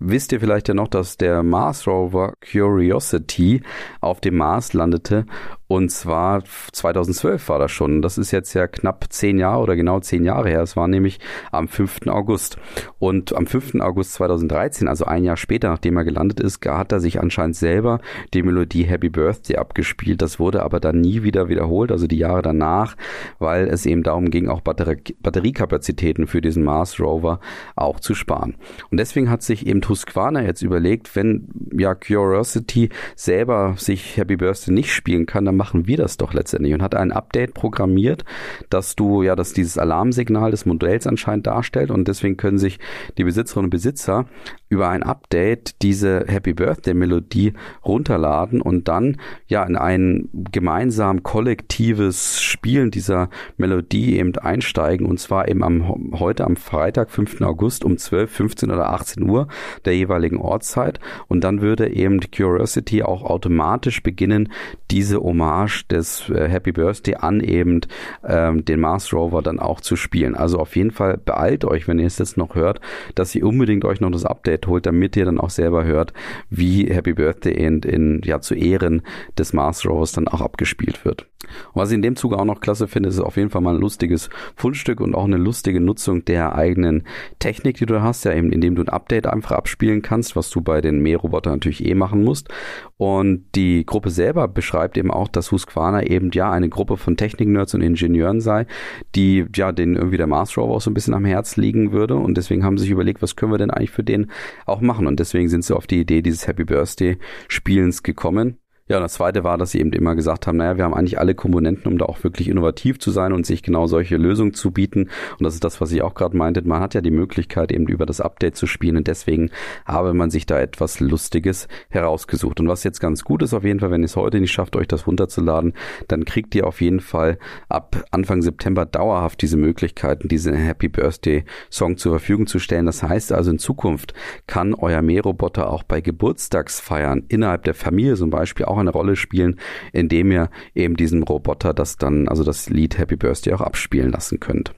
wisst 0.00 0.32
ihr 0.32 0.40
vielleicht 0.40 0.66
ja 0.68 0.74
noch, 0.74 0.88
dass 0.88 1.16
der 1.16 1.42
Mars 1.42 1.86
Rover 1.86 2.34
Curiosity 2.50 3.62
auf 4.00 4.20
dem 4.20 4.36
Mars 4.36 4.72
landete 4.72 5.26
Und 5.72 5.88
zwar 5.88 6.44
2012 6.72 7.48
war 7.48 7.58
das 7.58 7.70
schon. 7.70 8.02
Das 8.02 8.18
ist 8.18 8.30
jetzt 8.30 8.52
ja 8.52 8.66
knapp 8.66 9.06
zehn 9.08 9.38
Jahre 9.38 9.62
oder 9.62 9.74
genau 9.74 10.00
zehn 10.00 10.22
Jahre 10.22 10.50
her. 10.50 10.60
Es 10.60 10.76
war 10.76 10.86
nämlich 10.86 11.18
am 11.50 11.66
5. 11.66 12.08
August. 12.08 12.58
Und 12.98 13.34
am 13.34 13.46
5. 13.46 13.76
August 13.80 14.12
2013, 14.12 14.86
also 14.86 15.06
ein 15.06 15.24
Jahr 15.24 15.38
später, 15.38 15.70
nachdem 15.70 15.96
er 15.96 16.04
gelandet 16.04 16.40
ist, 16.40 16.62
hat 16.66 16.92
er 16.92 17.00
sich 17.00 17.20
anscheinend 17.20 17.56
selber 17.56 18.00
die 18.34 18.42
Melodie 18.42 18.82
Happy 18.82 19.08
Birthday 19.08 19.56
abgespielt. 19.56 20.20
Das 20.20 20.38
wurde 20.38 20.62
aber 20.62 20.78
dann 20.78 21.00
nie 21.00 21.22
wieder 21.22 21.48
wiederholt, 21.48 21.90
also 21.90 22.06
die 22.06 22.18
Jahre 22.18 22.42
danach, 22.42 22.94
weil 23.38 23.66
es 23.66 23.86
eben 23.86 24.02
darum 24.02 24.28
ging, 24.28 24.50
auch 24.50 24.60
Batterie 24.60 25.16
Batteriekapazitäten 25.22 26.26
für 26.26 26.42
diesen 26.42 26.64
Mars 26.64 27.00
Rover 27.00 27.40
auch 27.76 27.98
zu 27.98 28.14
sparen. 28.14 28.56
Und 28.90 28.98
deswegen 29.00 29.30
hat 29.30 29.42
sich 29.42 29.66
eben 29.66 29.80
Husqvarna 29.88 30.42
jetzt 30.42 30.60
überlegt, 30.60 31.16
wenn 31.16 31.48
ja 31.72 31.94
Curiosity 31.94 32.90
selber 33.16 33.72
sich 33.78 34.18
Happy 34.18 34.36
Birthday 34.36 34.74
nicht 34.74 34.92
spielen 34.92 35.24
kann, 35.24 35.46
dann 35.46 35.61
machen 35.62 35.86
wir 35.86 35.96
das 35.96 36.16
doch 36.16 36.34
letztendlich. 36.34 36.74
Und 36.74 36.82
hat 36.82 36.96
ein 36.96 37.12
Update 37.12 37.54
programmiert, 37.54 38.24
dass 38.68 38.96
du 38.96 39.22
ja, 39.22 39.36
dass 39.36 39.52
dieses 39.52 39.78
Alarmsignal 39.78 40.50
des 40.50 40.66
Modells 40.66 41.06
anscheinend 41.06 41.46
darstellt. 41.46 41.92
Und 41.92 42.08
deswegen 42.08 42.36
können 42.36 42.58
sich 42.58 42.80
die 43.16 43.22
Besitzerinnen 43.22 43.66
und 43.66 43.70
Besitzer 43.70 44.26
über 44.72 44.88
ein 44.88 45.02
Update 45.02 45.82
diese 45.82 46.24
Happy 46.26 46.54
Birthday 46.54 46.94
Melodie 46.94 47.52
runterladen 47.84 48.62
und 48.62 48.88
dann 48.88 49.18
ja 49.46 49.64
in 49.64 49.76
ein 49.76 50.30
gemeinsam 50.32 51.22
kollektives 51.22 52.40
Spielen 52.40 52.90
dieser 52.90 53.28
Melodie 53.58 54.16
eben 54.16 54.34
einsteigen 54.38 55.06
und 55.06 55.20
zwar 55.20 55.48
eben 55.48 55.62
am 55.62 56.18
heute 56.18 56.44
am 56.44 56.56
Freitag, 56.56 57.10
5. 57.10 57.42
August 57.42 57.84
um 57.84 57.98
12, 57.98 58.30
15 58.30 58.70
oder 58.70 58.88
18 58.88 59.28
Uhr 59.28 59.46
der 59.84 59.94
jeweiligen 59.94 60.38
Ortszeit 60.38 61.00
und 61.28 61.44
dann 61.44 61.60
würde 61.60 61.92
eben 61.92 62.20
Curiosity 62.34 63.02
auch 63.02 63.24
automatisch 63.24 64.02
beginnen, 64.02 64.50
diese 64.90 65.20
Hommage 65.20 65.84
des 65.90 66.30
äh, 66.30 66.48
Happy 66.48 66.72
Birthday 66.72 67.16
an 67.16 67.40
eben 67.40 67.82
ähm, 68.26 68.64
den 68.64 68.80
Mars 68.80 69.12
Rover 69.12 69.42
dann 69.42 69.58
auch 69.58 69.82
zu 69.82 69.96
spielen. 69.96 70.34
Also 70.34 70.58
auf 70.58 70.76
jeden 70.76 70.92
Fall 70.92 71.18
beeilt 71.18 71.66
euch, 71.66 71.88
wenn 71.88 71.98
ihr 71.98 72.06
es 72.06 72.16
jetzt 72.16 72.38
noch 72.38 72.54
hört, 72.54 72.80
dass 73.14 73.34
ihr 73.34 73.46
unbedingt 73.46 73.84
euch 73.84 74.00
noch 74.00 74.10
das 74.10 74.24
Update 74.24 74.61
holt, 74.66 74.86
damit 74.86 75.16
ihr 75.16 75.24
dann 75.24 75.40
auch 75.40 75.50
selber 75.50 75.84
hört, 75.84 76.12
wie 76.50 76.86
Happy 76.86 77.12
Birthday 77.12 77.52
in, 77.52 77.80
in 77.80 78.20
ja 78.24 78.40
zu 78.40 78.54
Ehren 78.54 79.02
des 79.38 79.52
Mars 79.52 79.86
Rovers 79.86 80.12
dann 80.12 80.28
auch 80.28 80.40
abgespielt 80.40 81.04
wird. 81.04 81.26
Und 81.72 81.82
was 81.82 81.90
ich 81.90 81.96
in 81.96 82.02
dem 82.02 82.16
Zuge 82.16 82.38
auch 82.38 82.44
noch 82.44 82.60
klasse 82.60 82.88
finde, 82.88 83.08
ist 83.08 83.18
auf 83.18 83.36
jeden 83.36 83.50
Fall 83.50 83.62
mal 83.62 83.74
ein 83.74 83.80
lustiges 83.80 84.30
Fundstück 84.56 85.00
und 85.00 85.14
auch 85.14 85.24
eine 85.24 85.36
lustige 85.36 85.80
Nutzung 85.80 86.24
der 86.24 86.54
eigenen 86.54 87.04
Technik, 87.38 87.78
die 87.78 87.86
du 87.86 88.02
hast, 88.02 88.24
ja 88.24 88.32
eben 88.32 88.52
indem 88.52 88.74
du 88.74 88.82
ein 88.82 88.88
Update 88.88 89.26
einfach 89.26 89.56
abspielen 89.56 90.02
kannst, 90.02 90.36
was 90.36 90.50
du 90.50 90.60
bei 90.60 90.80
den 90.80 91.00
Mährobotern 91.00 91.54
natürlich 91.54 91.84
eh 91.84 91.94
machen 91.94 92.24
musst. 92.24 92.48
Und 92.96 93.44
die 93.54 93.84
Gruppe 93.84 94.10
selber 94.10 94.46
beschreibt 94.46 94.96
eben 94.96 95.10
auch, 95.10 95.28
dass 95.28 95.50
Husqvarna 95.50 96.04
eben 96.04 96.30
ja 96.32 96.50
eine 96.52 96.68
Gruppe 96.68 96.96
von 96.96 97.16
Technik-Nerds 97.16 97.74
und 97.74 97.82
Ingenieuren 97.82 98.40
sei, 98.40 98.66
die 99.14 99.46
ja 99.54 99.72
den 99.72 99.96
irgendwie 99.96 100.18
der 100.18 100.26
Mars 100.26 100.56
Rover 100.56 100.74
auch 100.74 100.80
so 100.80 100.90
ein 100.90 100.94
bisschen 100.94 101.14
am 101.14 101.24
Herz 101.24 101.56
liegen 101.56 101.92
würde 101.92 102.14
und 102.14 102.36
deswegen 102.36 102.64
haben 102.64 102.78
sie 102.78 102.82
sich 102.82 102.92
überlegt, 102.92 103.22
was 103.22 103.36
können 103.36 103.52
wir 103.52 103.58
denn 103.58 103.70
eigentlich 103.70 103.90
für 103.90 104.04
den 104.04 104.30
auch 104.66 104.80
machen 104.80 105.06
und 105.06 105.20
deswegen 105.20 105.48
sind 105.48 105.64
sie 105.64 105.76
auf 105.76 105.86
die 105.86 106.00
Idee 106.00 106.22
dieses 106.22 106.46
Happy 106.46 106.64
Birthday 106.64 107.18
Spielens 107.48 108.02
gekommen. 108.02 108.58
Ja, 108.92 108.98
und 108.98 109.04
das 109.04 109.14
zweite 109.14 109.42
war, 109.42 109.56
dass 109.56 109.70
sie 109.70 109.80
eben 109.80 109.90
immer 109.94 110.14
gesagt 110.14 110.46
haben, 110.46 110.58
naja, 110.58 110.76
wir 110.76 110.84
haben 110.84 110.92
eigentlich 110.92 111.18
alle 111.18 111.34
Komponenten, 111.34 111.90
um 111.90 111.96
da 111.96 112.04
auch 112.04 112.22
wirklich 112.24 112.50
innovativ 112.50 112.98
zu 112.98 113.10
sein 113.10 113.32
und 113.32 113.46
sich 113.46 113.62
genau 113.62 113.86
solche 113.86 114.18
Lösungen 114.18 114.52
zu 114.52 114.70
bieten. 114.70 115.08
Und 115.38 115.44
das 115.44 115.54
ist 115.54 115.64
das, 115.64 115.80
was 115.80 115.92
ich 115.92 116.02
auch 116.02 116.12
gerade 116.12 116.36
meinte. 116.36 116.60
Man 116.60 116.82
hat 116.82 116.92
ja 116.92 117.00
die 117.00 117.10
Möglichkeit, 117.10 117.72
eben 117.72 117.86
über 117.86 118.04
das 118.04 118.20
Update 118.20 118.54
zu 118.54 118.66
spielen 118.66 118.98
und 118.98 119.06
deswegen 119.06 119.50
habe 119.86 120.12
man 120.12 120.28
sich 120.28 120.44
da 120.44 120.60
etwas 120.60 121.00
Lustiges 121.00 121.68
herausgesucht. 121.88 122.60
Und 122.60 122.68
was 122.68 122.84
jetzt 122.84 123.00
ganz 123.00 123.24
gut 123.24 123.40
ist 123.40 123.54
auf 123.54 123.64
jeden 123.64 123.80
Fall, 123.80 123.90
wenn 123.90 124.02
ihr 124.02 124.04
es 124.04 124.16
heute 124.16 124.38
nicht 124.38 124.52
schafft, 124.52 124.76
euch 124.76 124.88
das 124.88 125.06
runterzuladen, 125.06 125.72
dann 126.08 126.26
kriegt 126.26 126.54
ihr 126.54 126.66
auf 126.66 126.82
jeden 126.82 127.00
Fall 127.00 127.38
ab 127.70 128.04
Anfang 128.10 128.42
September 128.42 128.84
dauerhaft 128.84 129.40
diese 129.40 129.56
Möglichkeiten, 129.56 130.28
diesen 130.28 130.52
Happy 130.52 130.90
Birthday 130.90 131.46
Song 131.70 131.96
zur 131.96 132.12
Verfügung 132.12 132.46
zu 132.46 132.58
stellen. 132.58 132.84
Das 132.84 133.02
heißt 133.02 133.32
also 133.32 133.52
in 133.52 133.58
Zukunft 133.58 134.12
kann 134.46 134.74
euer 134.74 135.00
Mähroboter 135.00 135.70
auch 135.70 135.82
bei 135.82 136.02
Geburtstagsfeiern 136.02 137.24
innerhalb 137.28 137.64
der 137.64 137.72
Familie 137.72 138.16
zum 138.16 138.28
Beispiel 138.28 138.66
auch 138.66 138.81
eine 138.82 138.90
Rolle 138.90 139.16
spielen, 139.16 139.58
indem 139.92 140.30
ihr 140.30 140.50
eben 140.74 140.96
diesem 140.96 141.22
Roboter 141.22 141.74
das 141.74 141.96
dann, 141.96 142.28
also 142.28 142.44
das 142.44 142.70
Lied 142.70 142.98
Happy 142.98 143.16
Birthday 143.16 143.54
auch 143.54 143.60
abspielen 143.60 144.10
lassen 144.10 144.40
könnt. 144.40 144.74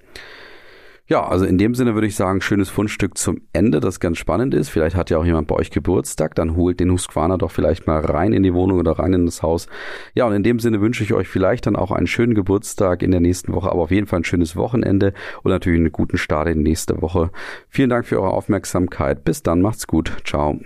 Ja, 1.06 1.22
also 1.26 1.44
in 1.44 1.58
dem 1.58 1.74
Sinne 1.74 1.92
würde 1.92 2.06
ich 2.06 2.16
sagen, 2.16 2.40
schönes 2.40 2.70
Fundstück 2.70 3.18
zum 3.18 3.42
Ende, 3.52 3.80
das 3.80 4.00
ganz 4.00 4.16
spannend 4.16 4.54
ist. 4.54 4.70
Vielleicht 4.70 4.96
hat 4.96 5.10
ja 5.10 5.18
auch 5.18 5.24
jemand 5.26 5.48
bei 5.48 5.54
euch 5.54 5.70
Geburtstag, 5.70 6.34
dann 6.34 6.56
holt 6.56 6.80
den 6.80 6.90
Husqvarna 6.90 7.36
doch 7.36 7.50
vielleicht 7.50 7.86
mal 7.86 8.00
rein 8.00 8.32
in 8.32 8.42
die 8.42 8.54
Wohnung 8.54 8.78
oder 8.78 8.92
rein 8.92 9.12
in 9.12 9.26
das 9.26 9.42
Haus. 9.42 9.66
Ja, 10.14 10.26
und 10.26 10.32
in 10.32 10.42
dem 10.42 10.60
Sinne 10.60 10.80
wünsche 10.80 11.04
ich 11.04 11.12
euch 11.12 11.28
vielleicht 11.28 11.66
dann 11.66 11.76
auch 11.76 11.90
einen 11.90 12.06
schönen 12.06 12.32
Geburtstag 12.32 13.02
in 13.02 13.10
der 13.10 13.20
nächsten 13.20 13.52
Woche, 13.52 13.70
aber 13.70 13.82
auf 13.82 13.90
jeden 13.90 14.06
Fall 14.06 14.20
ein 14.20 14.24
schönes 14.24 14.56
Wochenende 14.56 15.12
und 15.42 15.50
natürlich 15.50 15.80
einen 15.80 15.92
guten 15.92 16.16
Start 16.16 16.48
in 16.48 16.64
die 16.64 16.70
nächste 16.70 17.02
Woche. 17.02 17.30
Vielen 17.68 17.90
Dank 17.90 18.06
für 18.06 18.18
eure 18.18 18.32
Aufmerksamkeit. 18.32 19.24
Bis 19.24 19.42
dann, 19.42 19.60
macht's 19.60 19.86
gut. 19.86 20.10
Ciao. 20.24 20.58